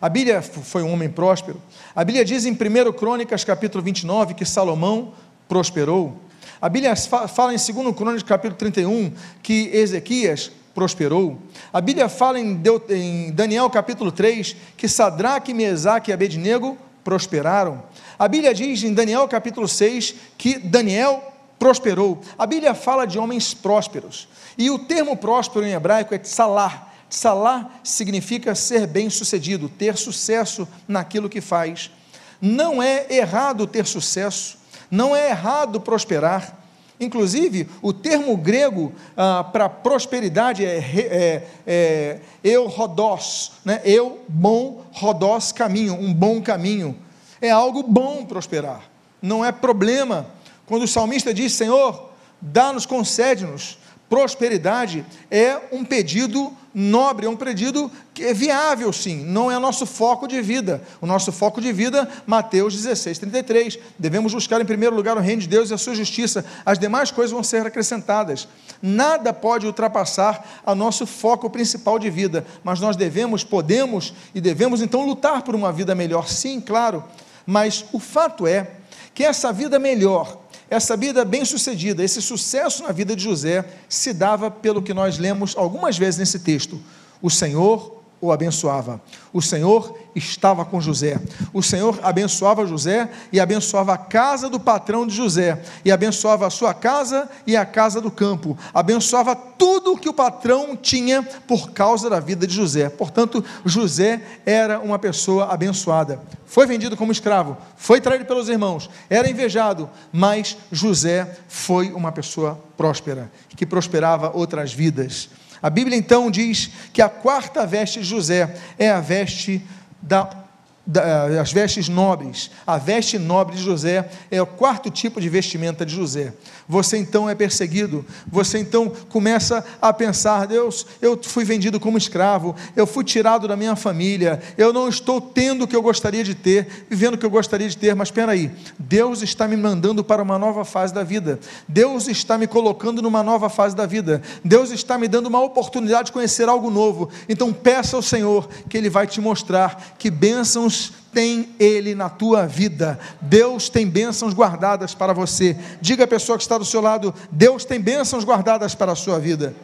A 0.00 0.08
Bíblia 0.08 0.42
foi 0.42 0.82
um 0.82 0.92
homem 0.92 1.08
próspero. 1.08 1.62
A 1.94 2.02
Bíblia 2.04 2.24
diz 2.24 2.44
em 2.46 2.52
1 2.52 2.92
Crônicas, 2.94 3.44
capítulo 3.44 3.84
29, 3.84 4.34
que 4.34 4.44
Salomão 4.44 5.12
prosperou. 5.48 6.20
A 6.62 6.68
Bíblia 6.68 6.94
fala 6.94 7.54
em 7.54 7.56
2 7.56 7.96
Crônicas 7.96 8.22
capítulo 8.22 8.58
31 8.58 9.14
que 9.42 9.70
Ezequias 9.72 10.50
prosperou. 10.74 11.38
A 11.72 11.80
Bíblia 11.80 12.06
fala 12.06 12.38
em 12.38 13.32
Daniel 13.32 13.70
capítulo 13.70 14.12
3 14.12 14.54
que 14.76 14.86
Sadraque, 14.86 15.54
Mesaque 15.54 16.10
e 16.10 16.12
Abednego 16.12 16.76
prosperaram. 17.02 17.82
A 18.18 18.28
Bíblia 18.28 18.52
diz 18.52 18.82
em 18.82 18.92
Daniel 18.92 19.26
capítulo 19.26 19.66
6 19.66 20.14
que 20.36 20.58
Daniel 20.58 21.32
prosperou. 21.58 22.20
A 22.36 22.44
Bíblia 22.44 22.74
fala 22.74 23.06
de 23.06 23.18
homens 23.18 23.54
prósperos. 23.54 24.28
E 24.58 24.68
o 24.70 24.80
termo 24.80 25.16
próspero 25.16 25.64
em 25.64 25.72
hebraico 25.72 26.14
é 26.14 26.18
tsalah. 26.18 26.92
Tsalah 27.08 27.70
significa 27.82 28.54
ser 28.54 28.86
bem-sucedido, 28.86 29.66
ter 29.66 29.96
sucesso 29.96 30.68
naquilo 30.86 31.30
que 31.30 31.40
faz. 31.40 31.90
Não 32.38 32.82
é 32.82 33.06
errado 33.08 33.66
ter 33.66 33.86
sucesso, 33.86 34.59
não 34.90 35.14
é 35.14 35.30
errado 35.30 35.80
prosperar. 35.80 36.56
Inclusive, 36.98 37.66
o 37.80 37.94
termo 37.94 38.36
grego 38.36 38.92
ah, 39.16 39.42
para 39.42 39.70
prosperidade 39.70 40.64
é, 40.64 40.78
é, 40.78 41.42
é 41.66 42.20
eu 42.44 42.66
rodós, 42.66 43.52
né? 43.64 43.80
eu 43.84 44.20
bom 44.28 44.84
rodós 44.92 45.50
caminho, 45.50 45.94
um 45.94 46.12
bom 46.12 46.42
caminho. 46.42 46.94
É 47.40 47.50
algo 47.50 47.82
bom 47.82 48.26
prosperar, 48.26 48.82
não 49.22 49.42
é 49.42 49.50
problema. 49.50 50.26
Quando 50.66 50.82
o 50.82 50.88
salmista 50.88 51.32
diz, 51.32 51.54
Senhor, 51.54 52.10
dá-nos, 52.38 52.84
concede-nos, 52.84 53.78
prosperidade 54.10 55.06
é 55.30 55.56
um 55.70 55.84
pedido 55.84 56.52
nobre, 56.74 57.26
é 57.26 57.28
um 57.28 57.36
pedido 57.36 57.90
que 58.12 58.24
é 58.24 58.34
viável, 58.34 58.92
sim, 58.92 59.24
não 59.24 59.50
é 59.50 59.58
nosso 59.58 59.86
foco 59.86 60.26
de 60.26 60.42
vida. 60.42 60.82
O 61.00 61.06
nosso 61.06 61.30
foco 61.30 61.60
de 61.60 61.72
vida, 61.72 62.10
Mateus 62.26 62.74
16, 62.74 63.18
33. 63.18 63.78
Devemos 63.96 64.34
buscar 64.34 64.60
em 64.60 64.64
primeiro 64.64 64.96
lugar 64.96 65.16
o 65.16 65.20
reino 65.20 65.42
de 65.42 65.48
Deus 65.48 65.70
e 65.70 65.74
a 65.74 65.78
sua 65.78 65.94
justiça, 65.94 66.44
as 66.66 66.76
demais 66.76 67.12
coisas 67.12 67.30
vão 67.30 67.44
ser 67.44 67.64
acrescentadas. 67.64 68.48
Nada 68.82 69.32
pode 69.32 69.64
ultrapassar 69.64 70.60
a 70.66 70.74
nosso 70.74 71.06
foco 71.06 71.48
principal 71.48 71.96
de 71.96 72.10
vida, 72.10 72.44
mas 72.64 72.80
nós 72.80 72.96
devemos, 72.96 73.44
podemos 73.44 74.12
e 74.34 74.40
devemos 74.40 74.82
então 74.82 75.06
lutar 75.06 75.42
por 75.42 75.54
uma 75.54 75.72
vida 75.72 75.94
melhor, 75.94 76.28
sim, 76.28 76.60
claro, 76.60 77.04
mas 77.46 77.84
o 77.92 78.00
fato 78.00 78.44
é 78.44 78.72
que 79.14 79.22
essa 79.22 79.52
vida 79.52 79.78
melhor, 79.78 80.40
essa 80.70 80.96
vida 80.96 81.24
bem-sucedida, 81.24 82.02
esse 82.02 82.22
sucesso 82.22 82.84
na 82.84 82.92
vida 82.92 83.16
de 83.16 83.24
José, 83.24 83.68
se 83.88 84.12
dava 84.12 84.50
pelo 84.50 84.80
que 84.80 84.94
nós 84.94 85.18
lemos 85.18 85.54
algumas 85.56 85.98
vezes 85.98 86.18
nesse 86.18 86.38
texto. 86.38 86.80
O 87.20 87.28
Senhor 87.28 87.99
o 88.20 88.30
abençoava. 88.30 89.00
O 89.32 89.40
Senhor 89.40 89.96
estava 90.14 90.64
com 90.64 90.80
José. 90.80 91.20
O 91.52 91.62
Senhor 91.62 91.98
abençoava 92.02 92.66
José 92.66 93.08
e 93.32 93.40
abençoava 93.40 93.94
a 93.94 93.98
casa 93.98 94.48
do 94.48 94.60
patrão 94.60 95.06
de 95.06 95.14
José, 95.14 95.62
e 95.84 95.90
abençoava 95.90 96.46
a 96.46 96.50
sua 96.50 96.74
casa 96.74 97.28
e 97.46 97.56
a 97.56 97.64
casa 97.64 98.00
do 98.00 98.10
campo. 98.10 98.58
Abençoava 98.74 99.34
tudo 99.34 99.92
o 99.92 99.98
que 99.98 100.08
o 100.08 100.14
patrão 100.14 100.76
tinha 100.76 101.22
por 101.22 101.70
causa 101.70 102.10
da 102.10 102.20
vida 102.20 102.46
de 102.46 102.54
José. 102.54 102.88
Portanto, 102.88 103.44
José 103.64 104.20
era 104.44 104.80
uma 104.80 104.98
pessoa 104.98 105.52
abençoada. 105.52 106.20
Foi 106.44 106.66
vendido 106.66 106.96
como 106.96 107.12
escravo, 107.12 107.56
foi 107.76 108.00
traído 108.00 108.24
pelos 108.24 108.48
irmãos, 108.48 108.90
era 109.08 109.30
invejado, 109.30 109.88
mas 110.12 110.56
José 110.72 111.38
foi 111.46 111.92
uma 111.92 112.10
pessoa 112.10 112.60
próspera, 112.76 113.30
que 113.54 113.64
prosperava 113.64 114.32
outras 114.34 114.72
vidas. 114.72 115.30
A 115.62 115.68
Bíblia 115.68 115.96
então 115.96 116.30
diz 116.30 116.70
que 116.92 117.02
a 117.02 117.08
quarta 117.08 117.66
veste 117.66 118.00
de 118.00 118.06
José 118.06 118.54
é 118.78 118.90
a 118.90 119.00
veste 119.00 119.62
da 120.00 120.40
da, 120.86 121.40
as 121.40 121.52
vestes 121.52 121.88
nobres. 121.88 122.50
A 122.66 122.78
veste 122.78 123.18
nobre 123.18 123.56
de 123.56 123.62
José 123.62 124.08
é 124.30 124.40
o 124.40 124.46
quarto 124.46 124.90
tipo 124.90 125.20
de 125.20 125.28
vestimenta 125.28 125.84
de 125.84 125.94
José. 125.94 126.32
Você 126.68 126.96
então 126.96 127.28
é 127.28 127.34
perseguido, 127.34 128.04
você 128.26 128.58
então 128.58 128.92
começa 129.08 129.64
a 129.80 129.92
pensar: 129.92 130.46
Deus, 130.46 130.86
eu 131.02 131.20
fui 131.22 131.44
vendido 131.44 131.80
como 131.80 131.98
escravo, 131.98 132.54
eu 132.76 132.86
fui 132.86 133.04
tirado 133.04 133.48
da 133.48 133.56
minha 133.56 133.74
família, 133.74 134.40
eu 134.56 134.72
não 134.72 134.88
estou 134.88 135.20
tendo 135.20 135.64
o 135.64 135.68
que 135.68 135.74
eu 135.74 135.82
gostaria 135.82 136.22
de 136.22 136.34
ter, 136.34 136.86
vivendo 136.88 137.14
o 137.14 137.18
que 137.18 137.26
eu 137.26 137.30
gostaria 137.30 137.68
de 137.68 137.76
ter, 137.76 137.94
mas 137.94 138.08
espera 138.08 138.32
aí, 138.32 138.50
Deus 138.78 139.22
está 139.22 139.48
me 139.48 139.56
mandando 139.56 140.04
para 140.04 140.22
uma 140.22 140.38
nova 140.38 140.64
fase 140.64 140.94
da 140.94 141.02
vida, 141.02 141.40
Deus 141.68 142.06
está 142.06 142.38
me 142.38 142.46
colocando 142.46 143.02
numa 143.02 143.22
nova 143.22 143.48
fase 143.48 143.74
da 143.74 143.86
vida, 143.86 144.22
Deus 144.44 144.70
está 144.70 144.96
me 144.96 145.08
dando 145.08 145.26
uma 145.26 145.42
oportunidade 145.42 146.06
de 146.06 146.12
conhecer 146.12 146.48
algo 146.48 146.70
novo. 146.70 147.10
Então 147.28 147.52
peça 147.52 147.96
ao 147.96 148.02
Senhor 148.02 148.48
que 148.68 148.76
Ele 148.76 148.88
vai 148.88 149.06
te 149.06 149.20
mostrar 149.20 149.94
que 149.98 150.10
bênçãos 150.10 150.69
tem 151.12 151.54
Ele 151.58 151.94
na 151.94 152.08
tua 152.08 152.46
vida. 152.46 152.98
Deus 153.20 153.68
tem 153.68 153.86
bênçãos 153.86 154.32
guardadas 154.34 154.94
para 154.94 155.12
você. 155.12 155.56
Diga 155.80 156.04
à 156.04 156.06
pessoa 156.06 156.38
que 156.38 156.42
está 156.42 156.56
do 156.56 156.64
seu 156.64 156.80
lado: 156.80 157.14
Deus 157.30 157.64
tem 157.64 157.80
bênçãos 157.80 158.24
guardadas 158.24 158.74
para 158.74 158.92
a 158.92 158.96
sua 158.96 159.18
vida. 159.18 159.54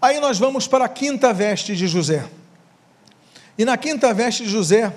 Aí 0.00 0.18
nós 0.18 0.36
vamos 0.36 0.66
para 0.66 0.86
a 0.86 0.88
quinta 0.88 1.32
veste 1.32 1.76
de 1.76 1.86
José. 1.86 2.28
E 3.56 3.64
na 3.64 3.76
quinta 3.76 4.12
veste 4.12 4.42
de 4.42 4.48
José, 4.48 4.92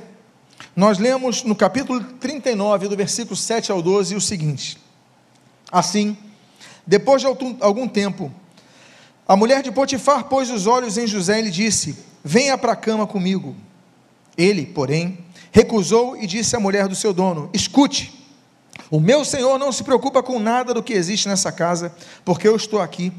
nós 0.75 0.97
lemos 0.97 1.43
no 1.43 1.55
capítulo 1.55 2.03
39, 2.19 2.88
do 2.88 2.97
versículo 2.97 3.36
7 3.36 3.71
ao 3.71 3.84
12, 3.84 4.15
o 4.15 4.21
seguinte: 4.21 4.79
Assim, 5.71 6.17
depois 6.88 7.21
de 7.21 7.27
algum 7.27 7.88
tempo, 7.88 8.34
a 9.27 9.35
mulher 9.35 9.63
de 9.63 9.71
Potifar 9.71 10.25
pôs 10.25 10.49
os 10.51 10.67
olhos 10.67 10.97
em 10.97 11.07
José 11.07 11.39
e 11.39 11.43
lhe 11.43 11.51
disse: 11.51 11.97
Venha 12.23 12.57
para 12.57 12.73
a 12.73 12.75
cama 12.75 13.07
comigo. 13.07 13.55
Ele, 14.38 14.65
porém, 14.65 15.19
recusou 15.51 16.15
e 16.17 16.27
disse 16.27 16.55
à 16.55 16.59
mulher 16.59 16.88
do 16.88 16.95
seu 16.95 17.13
dono: 17.13 17.49
Escute, 17.53 18.13
o 18.91 18.99
meu 18.99 19.25
senhor 19.25 19.57
não 19.57 19.71
se 19.71 19.83
preocupa 19.83 20.21
com 20.21 20.39
nada 20.39 20.73
do 20.73 20.83
que 20.83 20.93
existe 20.93 21.27
nessa 21.27 21.51
casa, 21.51 21.95
porque 22.23 22.47
eu 22.47 22.55
estou 22.55 22.79
aqui. 22.79 23.11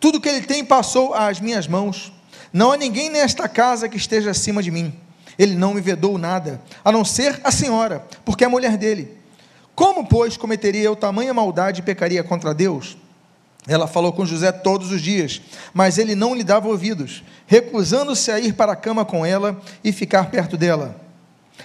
Tudo 0.00 0.20
que 0.20 0.28
ele 0.28 0.42
tem 0.42 0.64
passou 0.64 1.14
às 1.14 1.40
minhas 1.40 1.68
mãos. 1.68 2.12
Não 2.52 2.72
há 2.72 2.76
ninguém 2.76 3.10
nesta 3.10 3.48
casa 3.48 3.88
que 3.88 3.96
esteja 3.96 4.30
acima 4.30 4.62
de 4.62 4.70
mim. 4.70 4.92
Ele 5.38 5.54
não 5.54 5.74
me 5.74 5.80
vedou 5.80 6.16
nada, 6.16 6.60
a 6.84 6.90
não 6.90 7.04
ser 7.04 7.40
a 7.44 7.52
senhora, 7.52 8.04
porque 8.24 8.42
é 8.42 8.46
a 8.46 8.50
mulher 8.50 8.76
dele. 8.76 9.16
Como, 9.74 10.06
pois, 10.06 10.36
cometeria 10.36 10.84
eu 10.84 10.96
tamanha 10.96 11.34
maldade 11.34 11.80
e 11.80 11.84
pecaria 11.84 12.24
contra 12.24 12.54
Deus? 12.54 12.96
Ela 13.66 13.86
falou 13.86 14.12
com 14.12 14.24
José 14.24 14.52
todos 14.52 14.92
os 14.92 15.02
dias, 15.02 15.42
mas 15.74 15.98
ele 15.98 16.14
não 16.14 16.34
lhe 16.34 16.44
dava 16.44 16.68
ouvidos, 16.68 17.24
recusando-se 17.46 18.30
a 18.30 18.38
ir 18.38 18.52
para 18.52 18.72
a 18.72 18.76
cama 18.76 19.04
com 19.04 19.26
ela 19.26 19.60
e 19.82 19.92
ficar 19.92 20.30
perto 20.30 20.56
dela. 20.56 21.00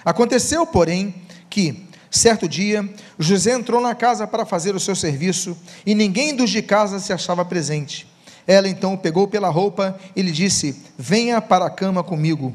Aconteceu, 0.04 0.66
porém, 0.66 1.14
que, 1.48 1.84
certo 2.10 2.48
dia, 2.48 2.88
José 3.18 3.52
entrou 3.52 3.80
na 3.80 3.94
casa 3.94 4.26
para 4.26 4.44
fazer 4.44 4.74
o 4.74 4.80
seu 4.80 4.96
serviço 4.96 5.56
e 5.86 5.94
ninguém 5.94 6.34
dos 6.34 6.50
de 6.50 6.60
casa 6.60 6.98
se 6.98 7.12
achava 7.12 7.44
presente. 7.44 8.10
Ela 8.46 8.68
então 8.68 8.94
o 8.94 8.98
pegou 8.98 9.28
pela 9.28 9.48
roupa 9.48 9.96
e 10.16 10.22
lhe 10.22 10.32
disse: 10.32 10.82
Venha 10.98 11.40
para 11.40 11.66
a 11.66 11.70
cama 11.70 12.02
comigo. 12.02 12.52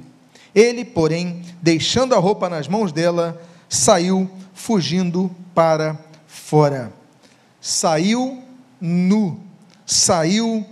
Ele, 0.54 0.84
porém, 0.84 1.42
deixando 1.62 2.16
a 2.16 2.20
roupa 2.20 2.50
nas 2.50 2.68
mãos 2.68 2.92
dela, 2.92 3.42
saiu 3.70 4.30
fugindo 4.54 5.34
para 5.54 5.98
fora. 6.28 6.92
Saiu 7.62 8.44
nu, 8.80 9.40
saiu 9.86 10.66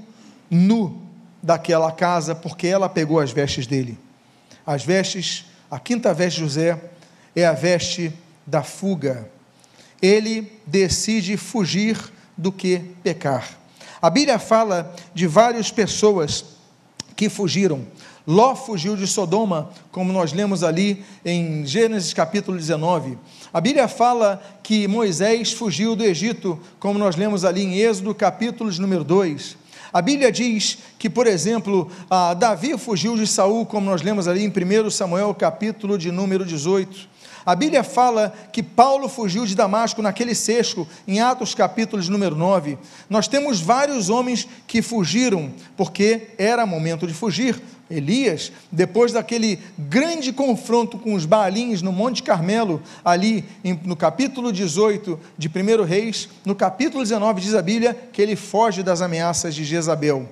nu 0.50 1.02
daquela 1.42 1.92
casa 1.92 2.34
porque 2.34 2.68
ela 2.68 2.90
pegou 2.90 3.20
as 3.20 3.32
vestes 3.32 3.68
dele. 3.68 3.98
As 4.66 4.84
vestes, 4.84 5.46
a 5.70 5.80
quinta 5.80 6.14
veste 6.14 6.38
de 6.38 6.46
José 6.46 6.80
é 7.36 7.46
a 7.46 7.54
veste 7.54 8.12
da 8.46 8.64
fuga. 8.64 9.30
Ele 10.02 10.52
decide 10.66 11.38
fugir 11.38 11.98
do 12.38 12.52
que 12.52 12.80
pecar. 13.04 13.50
A 14.02 14.10
Bíblia 14.10 14.38
fala 14.38 14.94
de 15.14 15.26
várias 15.28 15.72
pessoas 15.72 16.46
que 17.16 17.30
fugiram. 17.30 17.86
Ló 18.28 18.56
fugiu 18.56 18.96
de 18.96 19.06
Sodoma, 19.06 19.70
como 19.92 20.12
nós 20.12 20.34
lemos 20.34 20.64
ali 20.64 21.06
em 21.24 21.64
Gênesis 21.64 22.12
capítulo 22.12 22.58
19. 22.58 23.20
A 23.54 23.62
Bíblia 23.62 23.88
fala 23.88 24.42
que 24.64 24.88
Moisés 24.88 25.54
fugiu 25.54 25.96
do 25.96 26.04
Egito, 26.04 26.60
como 26.80 26.98
nós 26.98 27.16
lemos 27.16 27.46
ali 27.46 27.62
em 27.64 27.78
Êxodo 27.78 28.16
capítulo 28.16 28.72
número 28.80 29.04
2. 29.04 29.58
A 29.94 30.02
Bíblia 30.02 30.32
diz 30.32 30.80
que, 30.98 31.08
por 31.08 31.28
exemplo, 31.28 31.90
Davi 32.40 32.76
fugiu 32.80 33.16
de 33.16 33.28
Saul, 33.28 33.64
como 33.64 33.90
nós 33.90 34.02
lemos 34.02 34.28
ali 34.28 34.44
em 34.44 34.50
1 34.50 34.90
Samuel 34.90 35.34
capítulo 35.36 35.96
de 35.96 36.12
número 36.12 36.44
18. 36.44 37.16
A 37.46 37.56
Bíblia 37.56 37.84
fala 37.84 38.34
que 38.52 38.64
Paulo 38.64 39.08
fugiu 39.08 39.46
de 39.46 39.54
Damasco 39.54 40.02
naquele 40.02 40.34
sexto, 40.34 40.88
em 41.08 41.20
Atos 41.20 41.54
capítulo 41.54 42.02
número 42.06 42.36
9. 42.36 42.76
Nós 43.08 43.28
temos 43.28 43.62
vários 43.62 44.10
homens 44.10 44.48
que 44.66 44.82
fugiram, 44.82 45.54
porque 45.78 46.30
era 46.40 46.66
momento 46.66 47.06
de 47.06 47.14
fugir. 47.14 47.62
Elias, 47.90 48.52
depois 48.72 49.12
daquele 49.12 49.60
grande 49.78 50.34
confronto 50.34 50.98
com 50.98 51.14
os 51.14 51.26
Baalins 51.26 51.82
no 51.82 51.92
Monte 51.92 52.24
Carmelo, 52.24 52.82
ali 53.04 53.46
no 53.84 53.96
capítulo 53.96 54.52
18 54.52 55.20
de 55.38 55.48
1 55.48 55.84
Reis, 55.84 56.28
no 56.44 56.56
capítulo 56.56 57.04
19 57.04 57.42
diz 57.42 57.54
a 57.54 57.62
Bíblia 57.62 57.96
que 58.12 58.22
ele 58.22 58.36
foge 58.36 58.82
das 58.82 59.02
ameaças 59.02 59.54
de 59.54 59.64
Jezabel. 59.64 60.28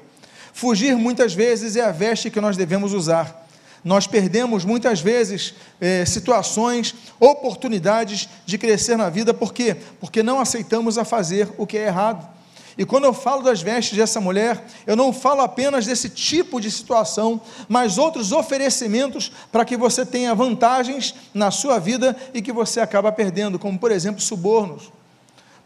Fugir 0.52 0.96
muitas 0.96 1.34
vezes 1.34 1.76
é 1.76 1.82
a 1.82 1.92
veste 1.92 2.30
que 2.30 2.42
nós 2.42 2.58
devemos 2.58 2.94
usar. 2.94 3.44
Nós 3.84 4.08
perdemos 4.08 4.64
muitas 4.64 5.02
vezes 5.02 5.54
é, 5.80 6.06
situações, 6.06 6.96
oportunidades 7.20 8.30
de 8.46 8.58
crescer 8.58 8.96
na 8.96 9.10
vida, 9.10 9.34
por 9.34 9.54
quê? 9.54 9.76
Porque 10.00 10.24
não 10.24 10.40
aceitamos 10.40 10.98
a 10.98 11.04
fazer 11.04 11.50
o 11.58 11.68
que 11.68 11.78
é 11.78 11.88
errado. 11.88 12.34
E 12.78 12.86
quando 12.86 13.04
eu 13.04 13.14
falo 13.14 13.44
das 13.44 13.62
vestes 13.62 13.98
dessa 13.98 14.20
mulher, 14.20 14.66
eu 14.88 14.96
não 14.96 15.14
falo 15.14 15.42
apenas 15.42 15.86
desse 15.86 16.10
tipo 16.10 16.60
de 16.60 16.72
situação, 16.72 17.40
mas 17.70 17.98
outros 17.98 18.32
oferecimentos 18.32 19.32
para 19.52 19.64
que 19.64 19.78
você 19.78 20.06
tenha 20.06 20.34
vantagens 20.34 21.14
na 21.34 21.52
sua 21.52 21.80
vida 21.80 22.16
e 22.34 22.42
que 22.42 22.52
você 22.52 22.80
acaba 22.80 23.12
perdendo, 23.12 23.60
como 23.60 23.78
por 23.78 23.92
exemplo 23.92 24.22
subornos. 24.22 24.92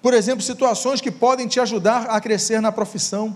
Por 0.02 0.14
exemplo, 0.14 0.44
situações 0.44 1.02
que 1.02 1.12
podem 1.12 1.48
te 1.48 1.60
ajudar 1.60 2.08
a 2.08 2.20
crescer 2.20 2.62
na 2.62 2.72
profissão. 2.72 3.36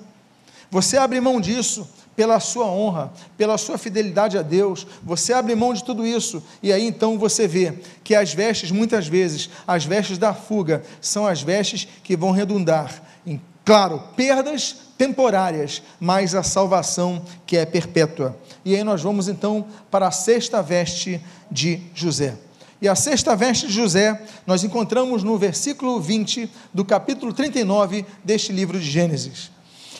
Você 0.70 0.98
abre 0.98 1.20
mão 1.20 1.42
disso 1.42 1.88
pela 2.16 2.40
sua 2.40 2.66
honra, 2.66 3.12
pela 3.38 3.58
sua 3.58 3.78
fidelidade 3.78 4.38
a 4.38 4.42
Deus, 4.42 4.86
você 5.02 5.34
abre 5.34 5.56
mão 5.56 5.74
de 5.74 5.84
tudo 5.84 6.06
isso, 6.06 6.44
e 6.62 6.72
aí 6.72 6.86
então 6.86 7.18
você 7.18 7.48
vê 7.48 7.74
que 8.04 8.14
as 8.14 8.34
vestes, 8.34 8.70
muitas 8.70 9.08
vezes, 9.08 9.50
as 9.66 9.86
vestes 9.86 10.18
da 10.18 10.34
fuga, 10.34 10.84
são 11.00 11.26
as 11.26 11.42
vestes 11.42 11.88
que 12.04 12.18
vão 12.18 12.32
redundar 12.32 13.02
em 13.26 13.40
Claro, 13.64 14.02
perdas 14.16 14.76
temporárias, 14.98 15.82
mas 16.00 16.36
a 16.36 16.44
salvação 16.44 17.24
que 17.46 17.58
é 17.58 17.66
perpétua. 17.66 18.38
E 18.64 18.76
aí 18.76 18.84
nós 18.84 19.02
vamos 19.02 19.28
então 19.28 19.66
para 19.90 20.08
a 20.08 20.12
sexta 20.12 20.62
veste 20.62 21.22
de 21.50 21.82
José. 21.94 22.38
E 22.82 22.88
a 22.88 22.96
sexta 22.96 23.36
veste 23.36 23.68
de 23.68 23.74
José 23.74 24.20
nós 24.46 24.64
encontramos 24.64 25.24
no 25.24 25.38
versículo 25.38 26.00
20 26.00 26.50
do 26.74 26.84
capítulo 26.84 27.32
39 27.32 28.06
deste 28.24 28.52
livro 28.52 28.80
de 28.80 28.90
Gênesis. 28.90 29.52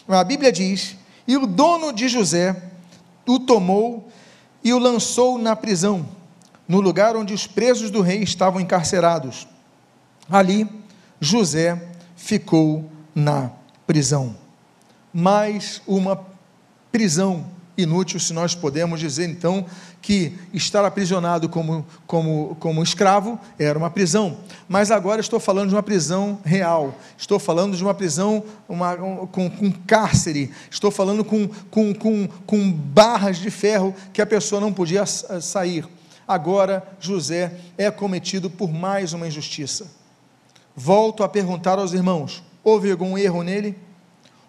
A 0.08 0.24
Bíblia 0.24 0.52
diz: 0.52 0.96
E 1.28 1.38
o 1.38 1.46
dono 1.46 1.94
de 1.94 2.10
José 2.10 2.70
o 3.28 3.40
tomou 3.40 4.10
e 4.64 4.74
o 4.74 4.80
lançou 4.80 5.38
na 5.38 5.56
prisão, 5.56 6.06
no 6.68 6.82
lugar 6.82 7.16
onde 7.16 7.34
os 7.34 7.48
presos 7.48 7.90
do 7.90 8.02
rei 8.02 8.22
estavam 8.22 8.60
encarcerados. 8.60 9.48
Ali 10.30 10.68
José 11.20 11.82
ficou 12.16 12.91
na 13.14 13.52
prisão. 13.86 14.36
Mais 15.14 15.82
uma 15.86 16.26
prisão 16.92 17.46
inútil, 17.78 18.20
se 18.20 18.34
nós 18.34 18.54
podemos 18.54 19.00
dizer 19.00 19.30
então 19.30 19.66
que 20.02 20.38
estar 20.54 20.84
aprisionado 20.86 21.48
como, 21.48 21.86
como, 22.06 22.56
como 22.60 22.84
escravo 22.84 23.40
era 23.58 23.78
uma 23.78 23.90
prisão. 23.90 24.38
Mas 24.68 24.92
agora 24.92 25.22
estou 25.22 25.40
falando 25.40 25.70
de 25.70 25.76
uma 25.76 25.84
prisão 25.84 26.40
real, 26.44 26.96
estou 27.18 27.40
falando 27.40 27.76
de 27.76 27.84
uma 27.84 27.94
prisão 27.94 28.44
uma, 28.68 28.94
um, 28.94 29.28
com, 29.28 29.50
com 29.50 29.72
cárcere, 29.72 30.52
estou 30.70 30.92
falando 30.92 31.24
com, 31.24 31.48
com, 31.70 31.94
com, 31.94 32.28
com 32.46 32.72
barras 32.72 33.38
de 33.38 33.50
ferro 33.50 33.96
que 34.14 34.22
a 34.22 34.26
pessoa 34.26 34.62
não 34.62 34.74
podia 34.74 35.06
sair. 35.06 35.88
Agora 36.28 36.84
José 37.00 37.54
é 37.78 37.90
cometido 37.92 38.50
por 38.50 38.72
mais 38.72 39.14
uma 39.14 39.28
injustiça. 39.28 39.92
Volto 40.76 41.24
a 41.24 41.30
perguntar 41.30 41.78
aos 41.78 41.94
irmãos: 41.94 42.44
Houve 42.64 42.92
algum 42.92 43.18
erro 43.18 43.44
nele? 43.44 43.76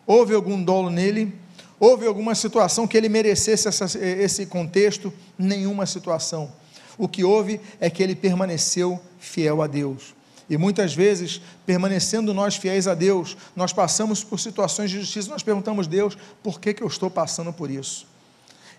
Houve 0.07 0.35
algum 0.35 0.63
dolo 0.63 0.91
nele? 0.91 1.35
Houve 1.79 2.07
alguma 2.07 2.35
situação 2.35 2.87
que 2.87 2.97
ele 2.97 3.09
merecesse 3.09 3.67
essa, 3.67 3.99
esse 3.99 4.47
contexto? 4.47 5.13
Nenhuma 5.39 5.87
situação. 5.87 6.53
O 6.99 7.09
que 7.09 7.25
houve 7.25 7.61
é 7.81 7.91
que 7.91 8.03
ele 8.03 8.15
permaneceu 8.15 9.01
fiel 9.19 9.63
a 9.63 9.67
Deus. 9.67 10.15
E 10.49 10.59
muitas 10.59 10.95
vezes, 10.95 11.41
permanecendo 11.65 12.35
nós 12.35 12.57
fiéis 12.57 12.87
a 12.87 12.95
Deus, 12.95 13.37
nós 13.57 13.73
passamos 13.73 14.23
por 14.23 14.39
situações 14.39 14.91
de 14.91 15.01
justiça, 15.01 15.31
nós 15.31 15.43
perguntamos, 15.43 15.87
Deus, 15.87 16.17
por 16.43 16.61
que, 16.61 16.75
que 16.75 16.83
eu 16.83 16.87
estou 16.87 17.11
passando 17.11 17.53
por 17.53 17.71
isso? 17.71 18.07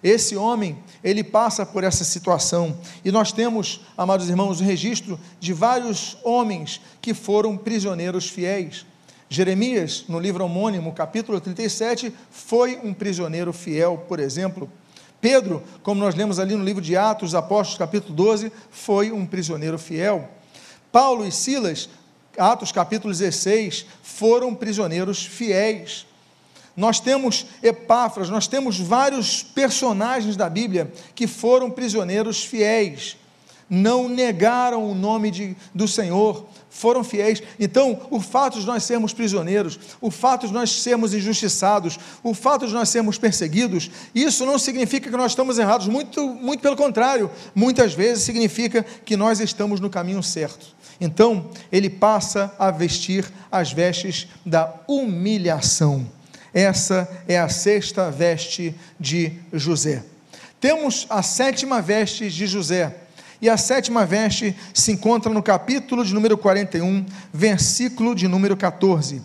Esse 0.04 0.36
homem, 0.36 0.78
ele 1.04 1.24
passa 1.24 1.66
por 1.66 1.84
essa 1.84 2.04
situação. 2.04 2.78
E 3.06 3.12
nós 3.12 3.32
temos, 3.32 3.82
amados 3.98 4.30
irmãos, 4.30 4.60
o 4.60 4.64
registro 4.64 5.18
de 5.40 5.54
vários 5.54 6.18
homens 6.24 6.82
que 7.02 7.14
foram 7.14 7.58
prisioneiros 7.58 8.30
fiéis. 8.30 8.86
Jeremias, 9.34 10.06
no 10.08 10.20
livro 10.20 10.46
homônimo, 10.46 10.94
capítulo 10.94 11.42
37, 11.42 12.14
foi 12.30 12.80
um 12.84 12.94
prisioneiro 12.94 13.52
fiel, 13.52 14.06
por 14.08 14.20
exemplo. 14.20 14.70
Pedro, 15.20 15.64
como 15.82 16.00
nós 16.00 16.14
lemos 16.14 16.38
ali 16.38 16.56
no 16.56 16.64
livro 16.64 16.84
de 16.84 16.96
Atos, 16.96 17.34
Apóstolos, 17.34 17.80
capítulo 17.80 18.14
12, 18.14 18.52
foi 18.70 19.12
um 19.12 19.26
prisioneiro 19.26 19.80
fiel. 19.80 20.30
Paulo 20.92 21.26
e 21.26 21.32
Silas, 21.32 21.90
Atos, 22.38 22.72
capítulo 22.72 23.12
16, 23.12 23.88
foram 24.04 24.54
prisioneiros 24.54 25.26
fiéis. 25.26 26.06
Nós 26.78 27.00
temos 27.00 27.48
Epáfras, 27.64 28.30
nós 28.30 28.46
temos 28.46 28.80
vários 28.80 29.42
personagens 29.42 30.38
da 30.38 30.48
Bíblia 30.48 30.94
que 31.16 31.26
foram 31.26 31.72
prisioneiros 31.72 32.44
fiéis 32.44 33.18
não 33.70 34.08
negaram 34.08 34.88
o 34.88 34.94
nome 34.94 35.32
de, 35.32 35.56
do 35.74 35.88
Senhor, 35.88 36.46
foram 36.74 37.04
fiéis. 37.04 37.42
Então, 37.60 38.02
o 38.10 38.20
fato 38.20 38.60
de 38.60 38.66
nós 38.66 38.84
sermos 38.84 39.14
prisioneiros, 39.14 39.80
o 40.02 40.10
fato 40.10 40.48
de 40.48 40.54
nós 40.54 40.72
sermos 40.82 41.14
injustiçados, 41.14 42.00
o 42.24 42.34
fato 42.34 42.66
de 42.66 42.74
nós 42.74 42.90
sermos 42.90 43.18
perseguidos, 43.18 43.92
isso 44.14 44.44
não 44.44 44.58
significa 44.58 45.10
que 45.10 45.16
nós 45.16 45.32
estamos 45.32 45.60
errados, 45.60 45.88
muito, 45.88 46.28
muito 46.28 46.62
pelo 46.62 46.76
contrário, 46.76 47.30
muitas 47.54 47.94
vezes 47.94 48.24
significa 48.24 48.84
que 49.06 49.16
nós 49.16 49.40
estamos 49.40 49.80
no 49.80 49.90
caminho 49.90 50.24
certo. 50.24 50.76
Então, 51.00 51.52
ele 51.72 51.90
passa 51.90 52.54
a 52.58 52.72
vestir 52.72 53.32
as 53.52 53.72
vestes 53.72 54.28
da 54.44 54.74
humilhação. 54.88 56.08
Essa 56.54 57.08
é 57.28 57.40
a 57.40 57.50
sexta 57.50 58.10
veste 58.10 58.76
de 59.00 59.34
José. 59.54 60.04
Temos 60.60 61.06
a 61.10 61.22
sétima 61.22 61.82
veste 61.82 62.30
de 62.30 62.48
José 62.48 63.03
e 63.44 63.50
a 63.50 63.58
sétima 63.58 64.06
veste 64.06 64.56
se 64.74 64.94
encontra 64.94 65.30
no 65.30 65.44
capítulo 65.44 66.06
de 66.06 66.14
número 66.14 66.38
41, 66.38 67.06
versículo 67.34 68.16
de 68.16 68.26
número 68.26 68.56
14. 68.56 69.22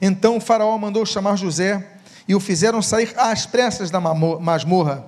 Então 0.00 0.36
o 0.36 0.40
Faraó 0.40 0.78
mandou 0.78 1.04
chamar 1.04 1.34
José 1.34 1.84
e 2.28 2.36
o 2.36 2.40
fizeram 2.40 2.80
sair 2.80 3.12
às 3.16 3.46
pressas 3.46 3.90
da 3.90 3.98
masmorra. 3.98 5.04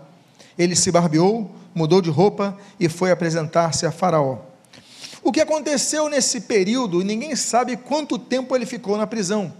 Ele 0.58 0.74
se 0.74 0.90
barbeou, 0.90 1.54
mudou 1.72 2.02
de 2.02 2.10
roupa 2.10 2.58
e 2.80 2.88
foi 2.88 3.12
apresentar-se 3.12 3.86
a 3.86 3.92
Faraó. 3.92 4.38
O 5.22 5.30
que 5.30 5.40
aconteceu 5.40 6.08
nesse 6.08 6.40
período, 6.40 7.04
ninguém 7.04 7.36
sabe 7.36 7.76
quanto 7.76 8.18
tempo 8.18 8.56
ele 8.56 8.66
ficou 8.66 8.96
na 8.96 9.06
prisão. 9.06 9.52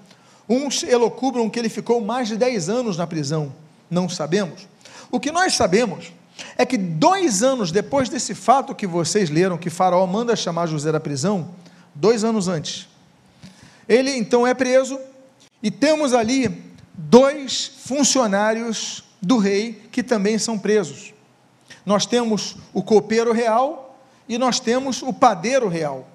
Uns 0.49 0.83
elocubram 0.83 1.49
que 1.49 1.61
ele 1.61 1.69
ficou 1.69 2.01
mais 2.01 2.27
de 2.27 2.37
10 2.37 2.69
anos 2.69 2.97
na 2.97 3.07
prisão, 3.07 3.53
não 3.89 4.09
sabemos. 4.09 4.67
O 5.13 5.21
que 5.21 5.31
nós 5.31 5.55
sabemos 5.55 6.13
é 6.57 6.65
que 6.65 6.77
dois 6.77 7.43
anos 7.43 7.73
depois 7.73 8.09
desse 8.09 8.35
fato 8.35 8.75
que 8.75 8.87
vocês 8.87 9.31
leram, 9.31 9.59
que 9.59 9.71
Faraó 9.71 10.07
manda 10.07 10.37
chamar 10.37 10.67
José 10.67 10.93
da 10.93 11.01
prisão, 11.01 11.51
dois 11.95 12.25
anos 12.25 12.49
antes, 12.49 12.89
ele 13.89 14.11
então 14.17 14.47
é 14.47 14.55
preso 14.55 14.99
e 15.63 15.71
temos 15.71 16.15
ali 16.15 16.63
dois 16.95 17.73
funcionários 17.85 19.03
do 19.21 19.37
rei 19.39 19.83
que 19.91 20.03
também 20.03 20.39
são 20.39 20.59
presos. 20.59 21.13
Nós 21.85 22.07
temos 22.07 22.57
o 22.73 22.83
copeiro 22.83 23.33
real 23.33 23.99
e 24.29 24.39
nós 24.39 24.61
temos 24.61 25.03
o 25.03 25.13
padeiro 25.13 25.69
real. 25.69 26.09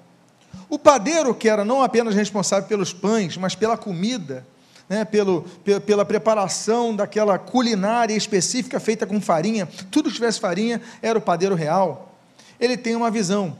O 0.68 0.78
padeiro, 0.78 1.34
que 1.34 1.48
era 1.48 1.64
não 1.64 1.82
apenas 1.82 2.14
responsável 2.14 2.66
pelos 2.66 2.92
pães, 2.92 3.36
mas 3.36 3.54
pela 3.54 3.76
comida, 3.76 4.46
né, 4.88 5.04
pelo, 5.04 5.42
pela 5.84 6.04
preparação 6.04 6.94
daquela 6.94 7.38
culinária 7.38 8.14
específica 8.14 8.78
feita 8.78 9.06
com 9.06 9.20
farinha, 9.20 9.68
tudo 9.90 10.08
que 10.08 10.14
tivesse 10.14 10.40
farinha 10.40 10.80
era 11.02 11.18
o 11.18 11.22
padeiro 11.22 11.54
real. 11.54 12.14
Ele 12.58 12.76
tem 12.76 12.94
uma 12.94 13.10
visão, 13.10 13.56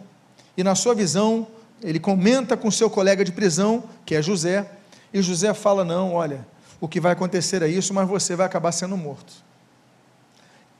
e 0.57 0.63
na 0.63 0.75
sua 0.75 0.95
visão, 0.95 1.47
ele 1.83 2.01
comenta 2.01 2.57
com 2.57 2.71
seu 2.71 2.89
colega 2.89 3.25
de 3.25 3.33
prisão, 3.33 3.85
que 4.05 4.15
é 4.15 4.23
José, 4.23 4.71
e 5.13 5.21
José 5.21 5.53
fala: 5.53 5.85
Não, 5.85 6.15
olha, 6.15 6.47
o 6.81 6.89
que 6.89 7.01
vai 7.01 7.13
acontecer 7.13 7.63
é 7.63 7.69
isso, 7.69 7.93
mas 7.93 8.09
você 8.09 8.35
vai 8.35 8.47
acabar 8.47 8.73
sendo 8.73 8.97
morto. 8.97 9.33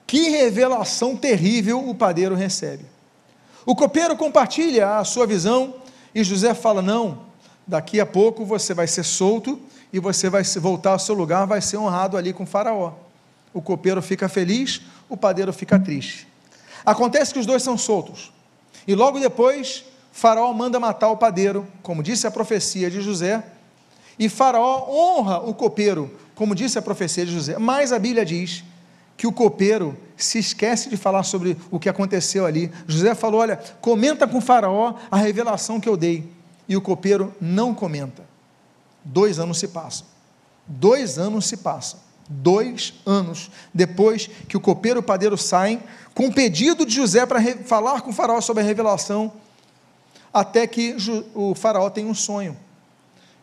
Que 0.07 0.31
revelação 0.31 1.17
terrível 1.17 1.87
o 1.87 1.95
padeiro 1.95 2.35
recebe. 2.35 2.87
O 3.67 3.75
copeiro 3.75 4.17
compartilha 4.17 4.99
a 4.99 5.05
sua 5.05 5.27
visão, 5.27 5.75
e 6.15 6.25
José 6.25 6.55
fala: 6.55 6.81
Não, 6.81 7.27
daqui 7.67 8.01
a 8.01 8.07
pouco 8.07 8.45
você 8.45 8.73
vai 8.73 8.87
ser 8.87 9.03
solto 9.03 9.61
e 9.93 9.99
você 9.99 10.29
vai 10.29 10.43
voltar 10.43 10.91
ao 10.91 10.99
seu 10.99 11.15
lugar, 11.15 11.47
vai 11.47 11.61
ser 11.61 11.77
honrado 11.77 12.17
ali 12.17 12.33
com 12.33 12.45
o 12.45 12.47
faraó. 12.47 12.93
O 13.53 13.63
copeiro 13.63 14.03
fica 14.03 14.29
feliz, 14.29 14.83
o 15.09 15.17
padeiro 15.17 15.53
fica 15.53 15.79
triste. 15.79 16.27
Acontece 16.85 17.33
que 17.33 17.39
os 17.39 17.47
dois 17.47 17.63
são 17.63 17.77
soltos. 17.79 18.33
E 18.87 18.95
logo 18.95 19.19
depois, 19.19 19.85
Faraó 20.13 20.53
manda 20.53 20.79
matar 20.79 21.11
o 21.11 21.17
padeiro, 21.17 21.67
como 21.83 22.03
disse 22.03 22.27
a 22.27 22.31
profecia 22.31 22.91
de 22.91 23.01
José, 23.01 23.45
e 24.19 24.29
Faraó 24.29 24.87
honra 24.89 25.41
o 25.41 25.53
copeiro, 25.53 26.11
como 26.35 26.55
disse 26.55 26.79
a 26.79 26.83
profecia 26.83 27.27
de 27.27 27.33
José. 27.33 27.59
Mas 27.59 27.93
a 27.93 27.99
Bíblia 27.99 28.25
diz 28.25 28.65
que 29.17 29.27
o 29.27 29.33
copeiro 29.33 29.97
se 30.17 30.39
esquece 30.39 30.89
de 30.89 30.97
falar 30.97 31.23
sobre 31.23 31.57
o 31.71 31.79
que 31.79 31.89
aconteceu 31.89 32.47
ali. 32.47 32.71
José 32.87 33.15
falou: 33.15 33.41
Olha, 33.41 33.61
comenta 33.81 34.27
com 34.27 34.41
Faraó 34.41 34.95
a 35.11 35.17
revelação 35.17 35.81
que 35.81 35.89
eu 35.89 35.97
dei. 35.97 36.25
E 36.69 36.77
o 36.77 36.81
copeiro 36.81 37.35
não 37.41 37.75
comenta. 37.75 38.25
Dois 39.07 39.39
anos 39.39 39.59
se 39.59 39.69
passam. 39.69 40.07
Dois 40.67 41.17
anos 41.17 41.47
se 41.47 41.57
passam. 41.57 42.01
Dois 42.29 42.95
anos 43.07 43.51
depois 43.73 44.29
que 44.49 44.57
o 44.57 44.61
copeiro 44.61 44.99
e 44.99 45.01
o 45.01 45.03
padeiro 45.03 45.39
saem, 45.39 45.81
com 46.13 46.27
o 46.27 46.33
pedido 46.33 46.85
de 46.85 46.93
José 46.95 47.25
para 47.25 47.41
falar 47.65 48.01
com 48.01 48.11
o 48.11 48.13
faraó 48.13 48.41
sobre 48.41 48.65
a 48.65 48.67
revelação, 48.67 49.33
até 50.35 50.67
que 50.67 50.97
o 51.35 51.55
faraó 51.55 51.89
tem 51.89 52.05
um 52.05 52.15
sonho. 52.15 52.57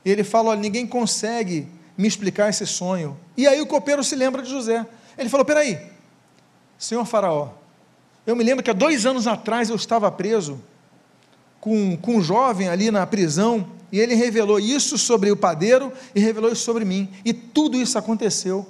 Ele 0.04 0.24
fala: 0.24 0.50
olha, 0.50 0.60
ninguém 0.60 0.86
consegue 0.86 1.68
me 1.98 2.08
explicar 2.08 2.50
esse 2.50 2.68
sonho. 2.68 3.18
E 3.38 3.48
aí 3.48 3.62
o 3.62 3.68
copeiro 3.68 4.04
se 4.04 4.16
lembra 4.16 4.42
de 4.42 4.50
José. 4.50 4.86
Ele 5.18 5.30
falou: 5.30 5.46
Peraí, 5.46 5.80
senhor 6.78 7.06
Faraó, 7.06 7.52
eu 8.28 8.36
me 8.36 8.44
lembro 8.44 8.64
que 8.64 8.70
há 8.70 8.74
dois 8.74 9.06
anos 9.06 9.28
atrás 9.28 9.70
eu 9.70 9.78
estava 9.78 10.12
preso 10.12 10.62
com, 11.62 11.96
com 11.96 12.18
um 12.18 12.22
jovem 12.22 12.68
ali 12.68 12.92
na 12.92 13.08
prisão, 13.08 13.70
e 13.94 14.00
ele 14.00 14.16
revelou 14.16 14.60
isso 14.60 14.98
sobre 14.98 15.30
o 15.30 15.38
padeiro 15.38 15.94
e 16.16 16.20
revelou 16.20 16.52
isso 16.52 16.64
sobre 16.64 16.84
mim. 16.84 17.08
E 17.24 17.32
tudo 17.32 17.78
isso 17.78 17.96
aconteceu. 17.96 18.68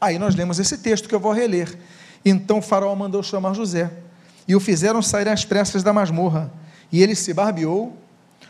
Aí 0.00 0.18
nós 0.18 0.34
lemos 0.34 0.58
esse 0.58 0.78
texto 0.78 1.08
que 1.08 1.14
eu 1.14 1.20
vou 1.20 1.30
reler. 1.30 1.78
Então 2.24 2.58
o 2.58 2.62
faraó 2.62 2.92
mandou 2.96 3.22
chamar 3.22 3.54
José, 3.54 3.88
e 4.48 4.56
o 4.56 4.60
fizeram 4.60 5.00
sair 5.00 5.28
às 5.28 5.44
pressas 5.44 5.84
da 5.84 5.92
masmorra. 5.92 6.52
E 6.90 7.00
ele 7.00 7.14
se 7.14 7.32
barbeou, 7.32 7.96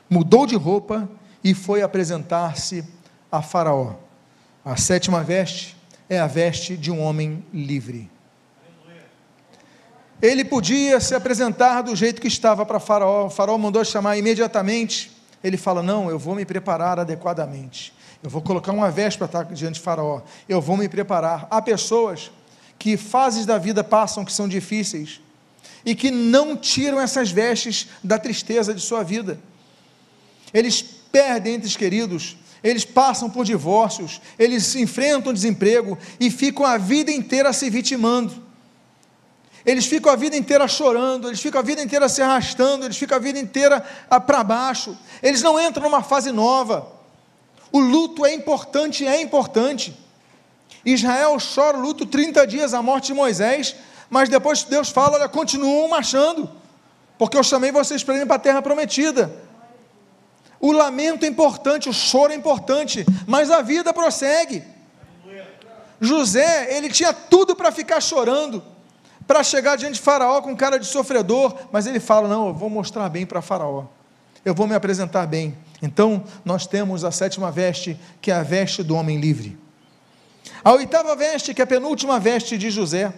mudou 0.09 0.47
de 0.47 0.57
roupa 0.57 1.07
e 1.45 1.53
foi 1.53 1.83
apresentar-se 1.83 2.83
a 3.31 3.43
Faraó. 3.43 3.97
A 4.65 4.77
sétima 4.77 5.23
veste 5.23 5.77
é 6.09 6.19
a 6.19 6.27
veste 6.27 6.75
de 6.75 6.91
um 6.91 7.03
homem 7.03 7.45
livre. 7.53 8.11
Ele 10.23 10.43
podia 10.43 11.01
se 11.01 11.15
apresentar 11.15 11.83
do 11.83 11.95
jeito 11.95 12.23
que 12.23 12.29
estava 12.29 12.65
para 12.65 12.81
Faraó. 12.81 13.27
O 13.27 13.31
Faraó 13.31 13.59
mandou 13.59 13.85
chamar 13.85 14.17
imediatamente. 14.17 15.18
Ele 15.43 15.57
fala: 15.57 15.83
Não, 15.83 16.11
eu 16.11 16.19
vou 16.19 16.35
me 16.35 16.45
preparar 16.45 16.99
adequadamente. 16.99 17.93
Eu 18.23 18.29
vou 18.29 18.43
colocar 18.43 18.73
uma 18.73 18.91
para 18.91 19.27
estar 19.27 19.45
diante 19.45 19.75
de 19.75 19.81
Faraó. 19.81 20.23
Eu 20.49 20.61
vou 20.61 20.77
me 20.77 20.89
preparar. 20.89 21.47
Há 21.51 21.63
pessoas 21.63 22.31
que 22.79 22.97
fases 22.97 23.47
da 23.47 23.59
vida 23.59 23.85
passam 23.85 24.25
que 24.25 24.33
são 24.33 24.49
difíceis 24.49 25.21
e 25.85 25.95
que 25.95 26.11
não 26.11 26.57
tiram 26.57 27.01
essas 27.01 27.31
vestes 27.31 27.89
da 28.03 28.19
tristeza 28.19 28.75
de 28.75 28.81
sua 28.81 29.03
vida. 29.03 29.39
Eles 30.53 30.83
perdem 30.83 31.55
entes 31.55 31.77
queridos, 31.77 32.37
eles 32.63 32.85
passam 32.85 33.31
por 33.31 33.45
divórcios, 33.45 34.21
eles 34.39 34.75
enfrentam 34.75 35.33
desemprego 35.33 35.97
e 36.19 36.31
ficam 36.31 36.67
a 36.67 36.77
vida 36.77 37.11
inteira 37.11 37.53
se 37.53 37.71
vitimando. 37.71 38.48
Eles 39.69 39.85
ficam 39.85 40.11
a 40.11 40.17
vida 40.17 40.35
inteira 40.35 40.67
chorando, 40.67 41.29
eles 41.29 41.43
ficam 41.43 41.61
a 41.61 41.63
vida 41.63 41.83
inteira 41.83 42.09
se 42.09 42.23
arrastando, 42.23 42.87
eles 42.87 42.97
ficam 42.97 43.19
a 43.19 43.21
vida 43.21 43.39
inteira 43.39 43.85
ah, 44.09 44.19
para 44.19 44.43
baixo. 44.43 44.97
Eles 45.23 45.43
não 45.43 45.61
entram 45.61 45.83
numa 45.83 46.03
fase 46.03 46.33
nova. 46.33 46.91
O 47.71 47.79
luto 47.79 48.25
é 48.25 48.33
importante, 48.33 49.07
é 49.07 49.21
importante. 49.21 49.95
Israel 50.87 51.37
chora 51.55 51.77
o 51.77 51.83
luto 51.83 52.07
30 52.07 52.47
dias 52.47 52.73
a 52.73 52.81
morte 52.81 53.09
de 53.09 53.13
Moisés, 53.13 53.77
mas 54.09 54.31
depois 54.31 54.63
Deus 54.63 54.89
fala: 54.89 55.17
olha, 55.19 55.29
continuam 55.29 55.87
marchando, 55.87 56.51
porque 57.19 57.37
eu 57.37 57.43
chamei 57.43 57.71
vocês 57.71 58.03
para 58.03 58.15
irem 58.15 58.27
para 58.27 58.37
a 58.37 58.39
terra 58.39 58.63
prometida. 58.63 59.31
O 60.59 60.73
lamento 60.73 61.27
é 61.27 61.29
importante, 61.29 61.91
o 61.91 61.93
choro 61.93 62.33
é 62.33 62.35
importante, 62.35 63.05
mas 63.27 63.51
a 63.51 63.61
vida 63.61 63.93
prossegue. 63.93 64.65
José, 66.01 66.75
ele 66.75 66.89
tinha 66.89 67.13
tudo 67.13 67.55
para 67.55 67.71
ficar 67.71 68.01
chorando, 68.01 68.65
para 69.29 69.45
chegar 69.45 69.77
diante 69.77 69.95
de 69.95 70.01
Faraó 70.01 70.43
com 70.43 70.57
cara 70.57 70.77
de 70.79 70.87
sofredor, 70.87 71.55
mas 71.71 71.87
ele 71.87 72.01
fala: 72.01 72.27
Não, 72.27 72.49
eu 72.49 72.55
vou 72.55 72.69
mostrar 72.69 73.09
bem 73.09 73.25
para 73.25 73.41
Faraó, 73.41 73.85
eu 74.45 74.53
vou 74.53 74.67
me 74.67 74.75
apresentar 74.75 75.25
bem. 75.27 75.57
Então, 75.81 76.25
nós 76.45 76.67
temos 76.67 77.05
a 77.05 77.13
sétima 77.13 77.53
veste, 77.53 77.97
que 78.21 78.33
é 78.33 78.35
a 78.35 78.43
veste 78.43 78.83
do 78.83 78.97
homem 78.97 79.21
livre. 79.21 79.57
A 80.65 80.73
oitava 80.73 81.15
veste, 81.15 81.55
que 81.55 81.63
é 81.63 81.65
a 81.65 81.67
penúltima 81.67 82.19
veste 82.19 82.59
de 82.59 82.69
José, 82.69 83.13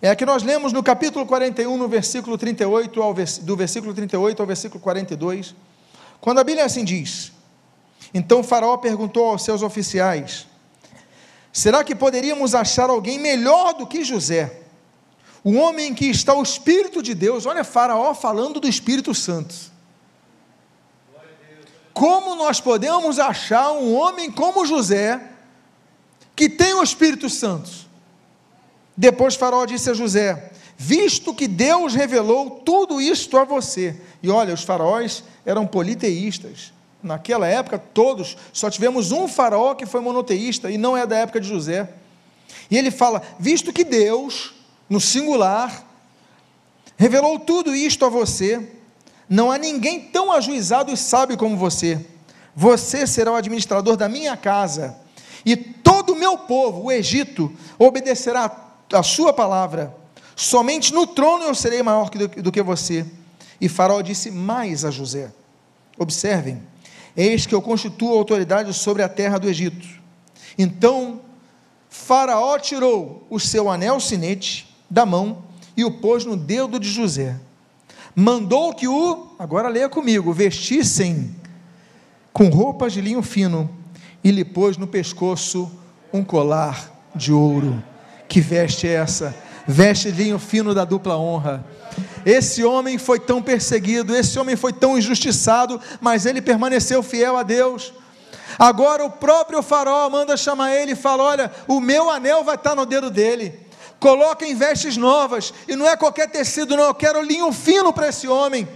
é 0.00 0.08
a 0.08 0.16
que 0.16 0.24
nós 0.24 0.42
lemos 0.42 0.72
no 0.72 0.82
capítulo 0.82 1.26
41, 1.26 1.76
no 1.76 1.86
versículo 1.86 2.38
38, 2.38 3.02
ao 3.02 3.12
vers... 3.12 3.36
do 3.36 3.54
versículo 3.54 3.92
38 3.92 4.40
ao 4.40 4.46
versículo 4.46 4.80
42 4.80 5.54
quando 6.20 6.38
a 6.38 6.44
Bíblia 6.44 6.66
assim 6.66 6.84
diz: 6.84 7.32
Então 8.12 8.42
Faraó 8.42 8.76
perguntou 8.76 9.26
aos 9.28 9.42
seus 9.42 9.62
oficiais: 9.62 10.46
Será 11.52 11.82
que 11.82 11.94
poderíamos 11.94 12.54
achar 12.54 12.90
alguém 12.90 13.18
melhor 13.18 13.74
do 13.74 13.86
que 13.86 14.04
José? 14.04 14.59
O 15.42 15.54
homem 15.54 15.88
em 15.88 15.94
que 15.94 16.06
está 16.06 16.34
o 16.34 16.42
Espírito 16.42 17.02
de 17.02 17.14
Deus, 17.14 17.46
olha 17.46 17.64
Faraó 17.64 18.14
falando 18.14 18.60
do 18.60 18.68
Espírito 18.68 19.14
Santo. 19.14 19.54
Como 21.92 22.34
nós 22.34 22.60
podemos 22.60 23.18
achar 23.18 23.72
um 23.72 23.94
homem 23.94 24.30
como 24.30 24.66
José, 24.66 25.20
que 26.36 26.48
tem 26.48 26.74
o 26.74 26.82
Espírito 26.82 27.28
Santo? 27.28 27.70
Depois 28.96 29.34
Faraó 29.34 29.64
disse 29.64 29.90
a 29.90 29.94
José: 29.94 30.52
Visto 30.82 31.34
que 31.34 31.46
Deus 31.46 31.94
revelou 31.94 32.62
tudo 32.64 33.02
isto 33.02 33.36
a 33.36 33.44
você, 33.44 34.00
e 34.22 34.30
olha, 34.30 34.54
os 34.54 34.62
faraós 34.62 35.22
eram 35.44 35.66
politeístas. 35.66 36.72
Naquela 37.02 37.46
época, 37.46 37.78
todos, 37.78 38.34
só 38.50 38.70
tivemos 38.70 39.12
um 39.12 39.28
faraó 39.28 39.74
que 39.74 39.84
foi 39.84 40.00
monoteísta, 40.00 40.70
e 40.70 40.78
não 40.78 40.96
é 40.96 41.06
da 41.06 41.18
época 41.18 41.38
de 41.38 41.46
José. 41.46 41.86
E 42.70 42.78
ele 42.78 42.90
fala: 42.90 43.22
visto 43.38 43.74
que 43.74 43.84
Deus, 43.84 44.54
no 44.90 45.00
singular, 45.00 45.86
revelou 46.96 47.38
tudo 47.38 47.74
isto 47.74 48.04
a 48.04 48.08
você, 48.08 48.68
não 49.28 49.52
há 49.52 49.56
ninguém 49.56 50.00
tão 50.00 50.32
ajuizado 50.32 50.92
e 50.92 50.96
sábio 50.96 51.38
como 51.38 51.56
você. 51.56 52.04
Você 52.56 53.06
será 53.06 53.30
o 53.30 53.36
administrador 53.36 53.96
da 53.96 54.08
minha 54.08 54.36
casa, 54.36 54.98
e 55.46 55.56
todo 55.56 56.12
o 56.12 56.16
meu 56.16 56.36
povo, 56.36 56.82
o 56.82 56.92
Egito, 56.92 57.50
obedecerá 57.78 58.74
a 58.92 59.02
sua 59.04 59.32
palavra. 59.32 59.94
Somente 60.34 60.92
no 60.92 61.06
trono 61.06 61.44
eu 61.44 61.54
serei 61.54 61.82
maior 61.82 62.10
do 62.10 62.50
que 62.50 62.60
você. 62.60 63.06
E 63.60 63.68
Faraó 63.68 64.00
disse 64.00 64.30
mais 64.30 64.84
a 64.84 64.90
José: 64.90 65.30
Observem, 65.96 66.62
eis 67.16 67.46
que 67.46 67.54
eu 67.54 67.62
constituo 67.62 68.16
autoridade 68.16 68.74
sobre 68.74 69.02
a 69.02 69.08
terra 69.08 69.38
do 69.38 69.48
Egito. 69.48 69.86
Então 70.58 71.20
Faraó 71.88 72.58
tirou 72.58 73.26
o 73.30 73.38
seu 73.38 73.70
anel 73.70 74.00
sinete 74.00 74.69
da 74.90 75.06
mão 75.06 75.44
e 75.76 75.84
o 75.84 75.90
pôs 75.90 76.24
no 76.24 76.36
dedo 76.36 76.78
de 76.78 76.88
José. 76.88 77.36
Mandou 78.14 78.74
que 78.74 78.88
o, 78.88 79.28
agora 79.38 79.68
leia 79.68 79.88
comigo, 79.88 80.32
vestissem 80.32 81.34
com 82.32 82.48
roupas 82.48 82.92
de 82.92 83.00
linho 83.00 83.22
fino 83.22 83.70
e 84.22 84.30
lhe 84.30 84.44
pôs 84.44 84.76
no 84.76 84.86
pescoço 84.86 85.70
um 86.12 86.24
colar 86.24 86.90
de 87.14 87.32
ouro. 87.32 87.82
Que 88.28 88.40
veste 88.40 88.86
é 88.86 88.94
essa? 88.94 89.34
Veste 89.66 90.10
de 90.10 90.24
linho 90.24 90.38
fino 90.38 90.74
da 90.74 90.84
dupla 90.84 91.16
honra. 91.16 91.64
Esse 92.24 92.64
homem 92.64 92.98
foi 92.98 93.18
tão 93.18 93.40
perseguido, 93.40 94.14
esse 94.14 94.38
homem 94.38 94.56
foi 94.56 94.72
tão 94.72 94.98
injustiçado, 94.98 95.80
mas 96.00 96.26
ele 96.26 96.42
permaneceu 96.42 97.02
fiel 97.02 97.36
a 97.36 97.42
Deus. 97.42 97.92
Agora 98.58 99.04
o 99.04 99.10
próprio 99.10 99.62
Faraó 99.62 100.08
manda 100.10 100.36
chamar 100.36 100.74
ele 100.74 100.92
e 100.92 100.96
fala: 100.96 101.22
Olha, 101.22 101.52
o 101.66 101.80
meu 101.80 102.10
anel 102.10 102.44
vai 102.44 102.56
estar 102.56 102.74
no 102.74 102.84
dedo 102.84 103.10
dele. 103.10 103.69
Coloca 104.00 104.46
em 104.46 104.54
vestes 104.54 104.96
novas, 104.96 105.52
e 105.68 105.76
não 105.76 105.86
é 105.86 105.94
qualquer 105.96 106.28
tecido, 106.30 106.76
não, 106.76 106.84
eu 106.84 106.94
quero 106.94 107.22
linho 107.22 107.52
fino 107.52 107.92
para 107.92 108.08
esse 108.08 108.26
homem. 108.26 108.66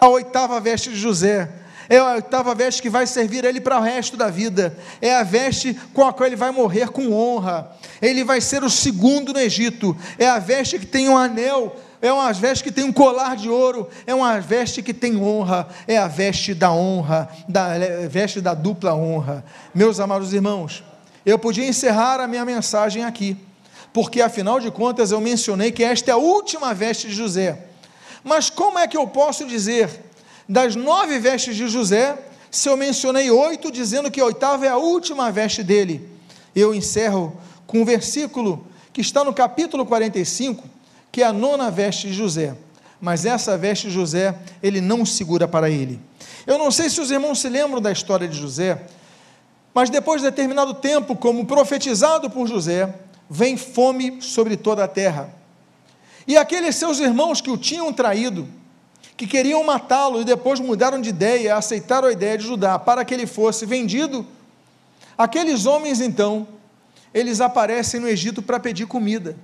A 0.00 0.08
oitava 0.08 0.60
veste 0.60 0.90
de 0.90 0.96
José. 0.96 1.48
É 1.88 1.98
a 1.98 2.14
oitava 2.14 2.54
veste 2.54 2.82
que 2.82 2.90
vai 2.90 3.06
servir 3.06 3.44
ele 3.44 3.60
para 3.60 3.78
o 3.78 3.82
resto 3.82 4.16
da 4.16 4.28
vida, 4.28 4.76
é 5.00 5.14
a 5.14 5.22
veste 5.22 5.74
com 5.92 6.04
a 6.04 6.12
qual 6.12 6.26
ele 6.26 6.36
vai 6.36 6.50
morrer 6.50 6.88
com 6.88 7.12
honra, 7.12 7.70
ele 8.00 8.24
vai 8.24 8.40
ser 8.40 8.64
o 8.64 8.70
segundo 8.70 9.32
no 9.32 9.38
Egito, 9.38 9.96
é 10.18 10.26
a 10.26 10.38
veste 10.38 10.78
que 10.78 10.86
tem 10.86 11.08
um 11.08 11.16
anel. 11.16 11.76
É 12.00 12.12
uma 12.12 12.32
veste 12.32 12.64
que 12.64 12.72
tem 12.72 12.82
um 12.82 12.92
colar 12.92 13.36
de 13.36 13.48
ouro, 13.48 13.88
é 14.04 14.12
uma 14.12 14.40
veste 14.40 14.82
que 14.82 14.92
tem 14.92 15.16
honra, 15.16 15.68
é 15.86 15.96
a 15.96 16.08
veste 16.08 16.52
da 16.52 16.72
honra, 16.72 17.28
da 17.48 17.76
é, 17.76 18.08
veste 18.08 18.40
da 18.40 18.54
dupla 18.54 18.92
honra. 18.92 19.44
Meus 19.72 20.00
amados 20.00 20.32
irmãos, 20.32 20.82
eu 21.24 21.38
podia 21.38 21.64
encerrar 21.64 22.18
a 22.18 22.26
minha 22.26 22.44
mensagem 22.44 23.04
aqui, 23.04 23.36
porque 23.92 24.20
afinal 24.20 24.58
de 24.58 24.70
contas 24.70 25.10
eu 25.10 25.20
mencionei 25.20 25.70
que 25.70 25.84
esta 25.84 26.10
é 26.10 26.14
a 26.14 26.16
última 26.16 26.72
veste 26.72 27.08
de 27.08 27.14
José. 27.14 27.58
Mas 28.24 28.48
como 28.48 28.78
é 28.78 28.88
que 28.88 28.96
eu 28.96 29.06
posso 29.06 29.46
dizer 29.46 29.90
das 30.48 30.74
nove 30.74 31.18
vestes 31.18 31.56
de 31.56 31.68
José, 31.68 32.18
se 32.50 32.68
eu 32.68 32.76
mencionei 32.76 33.30
oito, 33.30 33.70
dizendo 33.70 34.10
que 34.10 34.20
a 34.20 34.24
oitava 34.24 34.66
é 34.66 34.68
a 34.68 34.76
última 34.76 35.30
veste 35.30 35.62
dele? 35.62 36.08
Eu 36.54 36.74
encerro 36.74 37.36
com 37.66 37.82
um 37.82 37.84
versículo 37.84 38.66
que 38.92 39.00
está 39.00 39.24
no 39.24 39.32
capítulo 39.32 39.84
45, 39.86 40.64
que 41.10 41.22
é 41.22 41.26
a 41.26 41.32
nona 41.32 41.70
veste 41.70 42.08
de 42.08 42.12
José. 42.12 42.54
Mas 43.00 43.24
essa 43.24 43.58
veste 43.58 43.88
de 43.88 43.94
José, 43.94 44.34
ele 44.62 44.80
não 44.80 45.04
segura 45.04 45.48
para 45.48 45.68
ele. 45.68 45.98
Eu 46.46 46.58
não 46.58 46.70
sei 46.70 46.88
se 46.88 47.00
os 47.00 47.10
irmãos 47.10 47.40
se 47.40 47.48
lembram 47.48 47.80
da 47.80 47.90
história 47.90 48.28
de 48.28 48.38
José, 48.38 48.80
mas 49.74 49.90
depois 49.90 50.20
de 50.20 50.28
determinado 50.28 50.74
tempo, 50.74 51.16
como 51.16 51.46
profetizado 51.46 52.30
por 52.30 52.46
José, 52.46 52.92
vem 53.32 53.56
fome 53.56 54.20
sobre 54.20 54.56
toda 54.56 54.84
a 54.84 54.88
terra. 54.88 55.34
E 56.26 56.36
aqueles 56.36 56.76
seus 56.76 57.00
irmãos 57.00 57.40
que 57.40 57.50
o 57.50 57.56
tinham 57.56 57.92
traído, 57.92 58.46
que 59.16 59.26
queriam 59.26 59.64
matá-lo 59.64 60.20
e 60.20 60.24
depois 60.24 60.60
mudaram 60.60 61.00
de 61.00 61.08
ideia, 61.08 61.56
aceitaram 61.56 62.08
a 62.08 62.12
ideia 62.12 62.36
de 62.36 62.44
Judá 62.44 62.78
para 62.78 63.04
que 63.04 63.14
ele 63.14 63.26
fosse 63.26 63.64
vendido, 63.64 64.26
aqueles 65.16 65.66
homens 65.66 66.00
então, 66.00 66.46
eles 67.12 67.40
aparecem 67.40 67.98
no 67.98 68.08
Egito 68.08 68.42
para 68.42 68.60
pedir 68.60 68.86
comida 68.86 69.36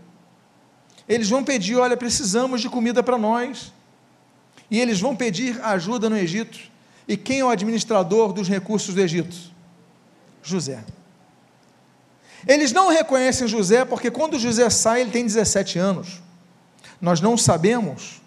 eles 1.09 1.31
vão 1.31 1.43
pedir: 1.43 1.77
olha, 1.77 1.97
precisamos 1.97 2.61
de 2.61 2.69
comida 2.69 3.03
para 3.03 3.17
nós. 3.17 3.73
E 4.71 4.79
eles 4.79 5.01
vão 5.01 5.17
pedir 5.17 5.59
ajuda 5.65 6.11
no 6.11 6.17
Egito. 6.17 6.59
E 7.07 7.17
quem 7.17 7.41
é 7.41 7.45
o 7.45 7.49
administrador 7.49 8.35
dos 8.35 8.49
recursos 8.49 8.95
do 8.95 9.01
Egito? 9.01 9.35
José. 10.43 10.85
Eles 12.47 12.73
não 12.73 12.89
reconhecem 12.89 13.49
José 13.49 13.85
porque 13.85 14.11
quando 14.11 14.39
José 14.39 14.69
sai, 14.71 15.01
ele 15.01 15.11
tem 15.11 15.25
17 15.25 15.79
anos. 15.79 16.21
Nós 17.01 17.21
não 17.21 17.37
sabemos 17.37 18.21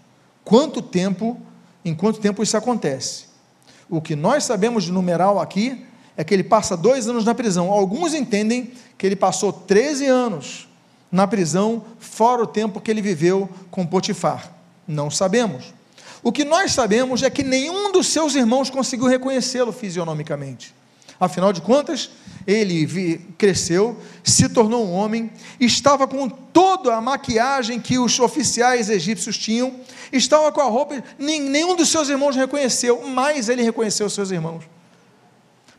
quanto 0.43 0.82
tempo, 0.82 1.39
em 1.84 1.93
quanto 1.93 2.20
tempo 2.20 2.43
isso 2.43 2.57
acontece. 2.57 3.26
O 3.89 4.01
que 4.01 4.16
nós 4.16 4.43
sabemos 4.43 4.86
de 4.86 4.91
numeral 4.91 5.39
aqui 5.39 5.86
é 6.16 6.24
que 6.24 6.34
ele 6.34 6.43
passa 6.43 6.78
dois 6.78 7.07
anos 7.07 7.26
na 7.26 7.36
prisão. 7.36 7.70
Alguns 7.72 8.14
entendem 8.14 8.72
que 8.97 9.05
ele 9.05 9.16
passou 9.16 9.51
13 9.51 10.05
anos 10.05 10.68
na 11.12 11.28
prisão, 11.28 11.84
fora 11.99 12.43
o 12.43 12.47
tempo 12.47 12.80
que 12.80 12.89
ele 12.89 13.01
viveu 13.01 13.49
com 13.70 13.86
Potifar. 13.86 14.51
Não 14.88 15.12
sabemos. 15.12 15.74
O 16.24 16.32
que 16.32 16.45
nós 16.45 16.72
sabemos 16.72 17.24
é 17.24 17.30
que 17.30 17.43
nenhum 17.43 17.91
dos 17.91 18.07
seus 18.07 18.36
irmãos 18.36 18.70
conseguiu 18.70 19.07
reconhecê-lo 19.07 19.72
fisionomicamente. 19.72 20.74
Afinal 21.22 21.54
de 21.54 21.62
contas, 21.62 22.10
ele 22.48 23.20
cresceu, 23.38 23.96
se 24.24 24.50
tornou 24.50 24.88
um 24.88 24.92
homem, 24.92 25.32
estava 25.60 26.08
com 26.08 26.28
toda 26.28 26.96
a 26.96 27.00
maquiagem 27.00 27.80
que 27.80 28.00
os 28.00 28.20
oficiais 28.20 28.90
egípcios 28.90 29.38
tinham, 29.38 29.72
estava 30.12 30.52
com 30.52 30.60
a 30.62 30.64
roupa, 30.64 31.04
nenhum 31.20 31.76
dos 31.76 31.90
seus 31.90 32.10
irmãos 32.10 32.36
reconheceu, 32.36 33.08
mas 33.08 33.50
ele 33.50 33.62
reconheceu 33.62 34.08
os 34.08 34.14
seus 34.14 34.32
irmãos. 34.32 34.64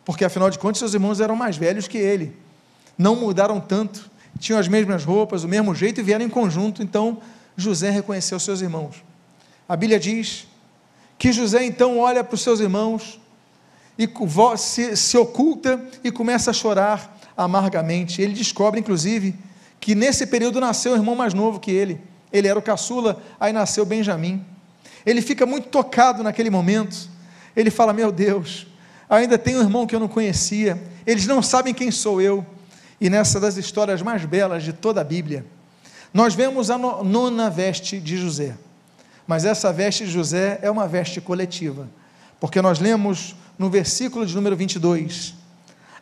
Porque 0.05 0.25
afinal 0.25 0.49
de 0.49 0.61
contas, 0.61 0.79
seus 0.79 0.95
irmãos 0.95 1.19
eram 1.19 1.35
mais 1.35 1.57
velhos 1.57 1.89
que 1.89 1.99
ele, 1.99 2.37
não 2.97 3.17
mudaram 3.17 3.59
tanto, 3.59 4.09
tinham 4.39 4.61
as 4.61 4.69
mesmas 4.69 5.03
roupas, 5.03 5.43
o 5.43 5.49
mesmo 5.49 5.75
jeito 5.75 5.99
e 5.99 6.05
vieram 6.05 6.25
em 6.25 6.29
conjunto, 6.29 6.85
então 6.85 7.19
José 7.57 7.91
reconheceu 7.91 8.39
seus 8.39 8.61
irmãos. 8.61 9.03
A 9.69 9.75
Bíblia 9.75 9.99
diz 9.99 10.47
que 11.19 11.33
José 11.33 11.65
então 11.65 11.99
olha 11.99 12.23
para 12.23 12.37
os 12.37 12.43
seus 12.43 12.61
irmãos 12.61 13.21
e 14.05 14.59
se, 14.59 14.97
se 14.97 15.17
oculta 15.17 15.83
e 16.03 16.11
começa 16.11 16.51
a 16.51 16.55
chorar 16.55 17.19
amargamente. 17.37 18.21
Ele 18.21 18.35
descobre, 18.35 18.81
inclusive, 18.81 19.35
que 19.81 19.95
nesse 19.95 20.27
período 20.27 20.61
nasceu 20.61 20.93
o 20.93 20.97
irmão 20.97 21.15
mais 21.15 21.35
novo 21.35 21.59
que 21.59 21.71
ele. 21.71 22.01
Ele 22.33 22.49
era 22.49 22.59
o 22.59 22.63
caçula, 22.63 23.23
aí 23.39 23.53
nasceu 23.53 23.85
Benjamim. 23.85 24.45
Ele 25.05 25.21
fica 25.21 25.45
muito 25.45 25.69
tocado 25.69 26.23
naquele 26.23 26.51
momento. 26.51 27.09
Ele 27.55 27.71
fala: 27.71 27.93
Meu 27.93 28.11
Deus, 28.11 28.67
ainda 29.09 29.37
tem 29.37 29.57
um 29.57 29.61
irmão 29.61 29.87
que 29.87 29.95
eu 29.95 30.01
não 30.01 30.09
conhecia. 30.09 30.83
Eles 31.07 31.27
não 31.27 31.43
sabem 31.43 31.75
quem 31.75 31.91
sou 31.91 32.21
eu. 32.21 32.47
E 33.01 33.11
nessa 33.11 33.41
das 33.41 33.57
histórias 33.57 34.01
mais 34.01 34.25
belas 34.25 34.63
de 34.63 34.73
toda 34.73 35.01
a 35.01 35.05
Bíblia, 35.05 35.45
nós 36.15 36.35
vemos 36.35 36.71
a 36.71 36.79
nona 36.79 37.51
veste 37.51 37.99
de 37.99 38.17
José. 38.17 38.55
Mas 39.27 39.45
essa 39.45 39.73
veste 39.73 40.05
de 40.05 40.11
José 40.13 40.59
é 40.63 40.71
uma 40.71 40.87
veste 40.87 41.21
coletiva, 41.21 41.89
porque 42.39 42.63
nós 42.63 42.79
lemos 42.79 43.35
no 43.63 43.71
versículo 43.71 44.27
de 44.27 44.35
número 44.35 44.57
22: 44.57 45.35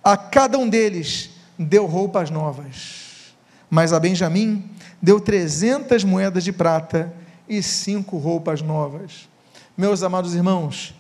A 0.03 0.17
cada 0.17 0.57
um 0.57 0.67
deles 0.67 1.29
deu 1.59 1.85
roupas 1.85 2.31
novas, 2.31 3.35
mas 3.69 3.93
a 3.93 4.01
Benjamim 4.01 4.65
deu 5.01 5.21
300 5.21 6.03
moedas 6.03 6.43
de 6.43 6.53
prata 6.53 7.13
e 7.47 7.63
cinco 7.63 8.17
roupas 8.17 8.63
novas. 8.63 9.29
Meus 9.77 10.03
amados 10.03 10.35
irmãos, 10.35 10.95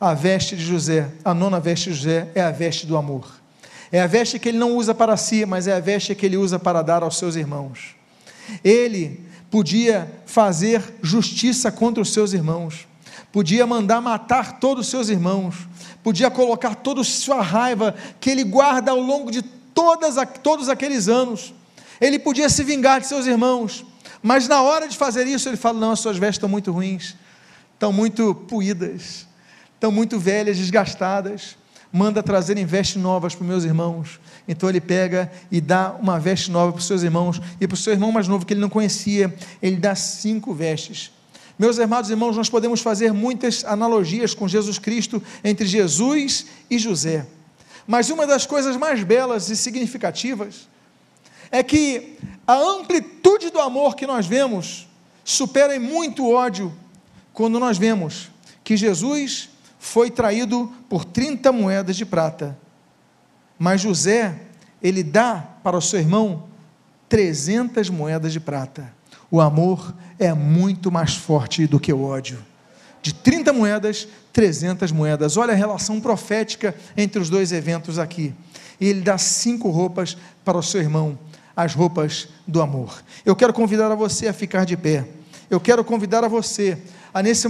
a 0.00 0.14
veste 0.14 0.56
de 0.56 0.64
José, 0.64 1.10
a 1.22 1.34
nona 1.34 1.60
veste 1.60 1.90
de 1.90 1.96
José, 1.96 2.28
é 2.34 2.40
a 2.40 2.50
veste 2.50 2.86
do 2.86 2.96
amor. 2.96 3.38
É 3.92 4.00
a 4.00 4.06
veste 4.06 4.38
que 4.38 4.48
ele 4.48 4.58
não 4.58 4.74
usa 4.74 4.94
para 4.94 5.18
si, 5.18 5.44
mas 5.44 5.66
é 5.66 5.74
a 5.74 5.80
veste 5.80 6.14
que 6.14 6.24
ele 6.24 6.38
usa 6.38 6.58
para 6.58 6.80
dar 6.80 7.02
aos 7.02 7.18
seus 7.18 7.36
irmãos. 7.36 7.94
Ele 8.64 9.20
podia 9.50 10.10
fazer 10.24 10.82
justiça 11.02 11.70
contra 11.70 12.02
os 12.02 12.10
seus 12.12 12.32
irmãos, 12.32 12.86
podia 13.32 13.66
mandar 13.66 14.00
matar 14.00 14.58
todos 14.58 14.86
os 14.86 14.90
seus 14.90 15.10
irmãos, 15.10 15.68
podia 16.06 16.30
colocar 16.30 16.76
toda 16.76 17.00
a 17.00 17.04
sua 17.04 17.42
raiva 17.42 17.92
que 18.20 18.30
ele 18.30 18.44
guarda 18.44 18.92
ao 18.92 19.00
longo 19.00 19.28
de 19.28 19.42
todas, 19.42 20.14
todos 20.40 20.68
aqueles 20.68 21.08
anos. 21.08 21.52
Ele 22.00 22.16
podia 22.16 22.48
se 22.48 22.62
vingar 22.62 23.00
de 23.00 23.08
seus 23.08 23.26
irmãos, 23.26 23.84
mas 24.22 24.46
na 24.46 24.62
hora 24.62 24.86
de 24.86 24.96
fazer 24.96 25.26
isso, 25.26 25.48
ele 25.48 25.56
fala: 25.56 25.80
Não, 25.80 25.90
as 25.90 25.98
suas 25.98 26.16
vestes 26.16 26.36
estão 26.36 26.48
muito 26.48 26.70
ruins, 26.70 27.16
estão 27.74 27.92
muito 27.92 28.36
puídas, 28.36 29.26
estão 29.74 29.90
muito 29.90 30.16
velhas, 30.16 30.56
desgastadas 30.56 31.56
manda 31.92 32.22
trazerem 32.22 32.66
vestes 32.66 33.00
novas 33.00 33.34
para 33.34 33.42
os 33.42 33.48
meus 33.48 33.64
irmãos. 33.64 34.20
Então 34.46 34.68
ele 34.68 34.80
pega 34.80 35.32
e 35.50 35.62
dá 35.62 35.92
uma 35.92 36.20
veste 36.20 36.50
nova 36.50 36.72
para 36.72 36.80
os 36.80 36.86
seus 36.86 37.02
irmãos, 37.02 37.40
e 37.58 37.66
para 37.66 37.74
o 37.74 37.78
seu 37.78 37.92
irmão 37.92 38.12
mais 38.12 38.28
novo 38.28 38.44
que 38.44 38.52
ele 38.52 38.60
não 38.60 38.68
conhecia, 38.68 39.34
ele 39.62 39.76
dá 39.76 39.94
cinco 39.94 40.52
vestes. 40.52 41.10
Meus 41.58 41.78
amados 41.78 42.10
irmãos, 42.10 42.36
nós 42.36 42.50
podemos 42.50 42.80
fazer 42.80 43.12
muitas 43.12 43.64
analogias 43.64 44.34
com 44.34 44.46
Jesus 44.46 44.78
Cristo 44.78 45.22
entre 45.42 45.66
Jesus 45.66 46.46
e 46.68 46.78
José. 46.78 47.26
Mas 47.86 48.10
uma 48.10 48.26
das 48.26 48.44
coisas 48.44 48.76
mais 48.76 49.02
belas 49.02 49.48
e 49.48 49.56
significativas 49.56 50.68
é 51.50 51.62
que 51.62 52.18
a 52.46 52.54
amplitude 52.54 53.50
do 53.50 53.60
amor 53.60 53.96
que 53.96 54.06
nós 54.06 54.26
vemos 54.26 54.86
supera 55.24 55.74
em 55.74 55.78
muito 55.78 56.30
ódio 56.30 56.72
quando 57.32 57.58
nós 57.58 57.78
vemos 57.78 58.30
que 58.62 58.76
Jesus 58.76 59.48
foi 59.78 60.10
traído 60.10 60.72
por 60.88 61.04
30 61.04 61.52
moedas 61.52 61.96
de 61.96 62.04
prata. 62.04 62.58
Mas 63.58 63.80
José, 63.80 64.38
ele 64.82 65.02
dá 65.02 65.46
para 65.62 65.76
o 65.76 65.82
seu 65.82 66.00
irmão 66.00 66.48
300 67.08 67.88
moedas 67.88 68.32
de 68.32 68.40
prata. 68.40 68.95
O 69.36 69.40
amor 69.42 69.94
é 70.18 70.32
muito 70.32 70.90
mais 70.90 71.14
forte 71.14 71.66
do 71.66 71.78
que 71.78 71.92
o 71.92 72.02
ódio. 72.02 72.38
De 73.02 73.12
30 73.12 73.52
moedas, 73.52 74.08
300 74.32 74.90
moedas. 74.90 75.36
Olha 75.36 75.52
a 75.52 75.54
relação 75.54 76.00
profética 76.00 76.74
entre 76.96 77.20
os 77.20 77.28
dois 77.28 77.52
eventos 77.52 77.98
aqui. 77.98 78.32
Ele 78.80 79.02
dá 79.02 79.18
cinco 79.18 79.68
roupas 79.68 80.16
para 80.42 80.56
o 80.56 80.62
seu 80.62 80.80
irmão, 80.80 81.18
as 81.54 81.74
roupas 81.74 82.30
do 82.46 82.62
amor. 82.62 83.02
Eu 83.26 83.36
quero 83.36 83.52
convidar 83.52 83.92
a 83.92 83.94
você 83.94 84.26
a 84.26 84.32
ficar 84.32 84.64
de 84.64 84.74
pé. 84.74 85.06
Eu 85.50 85.60
quero 85.60 85.84
convidar 85.84 86.24
a 86.24 86.28
você 86.28 86.78
a 87.12 87.22
nesse 87.22 87.46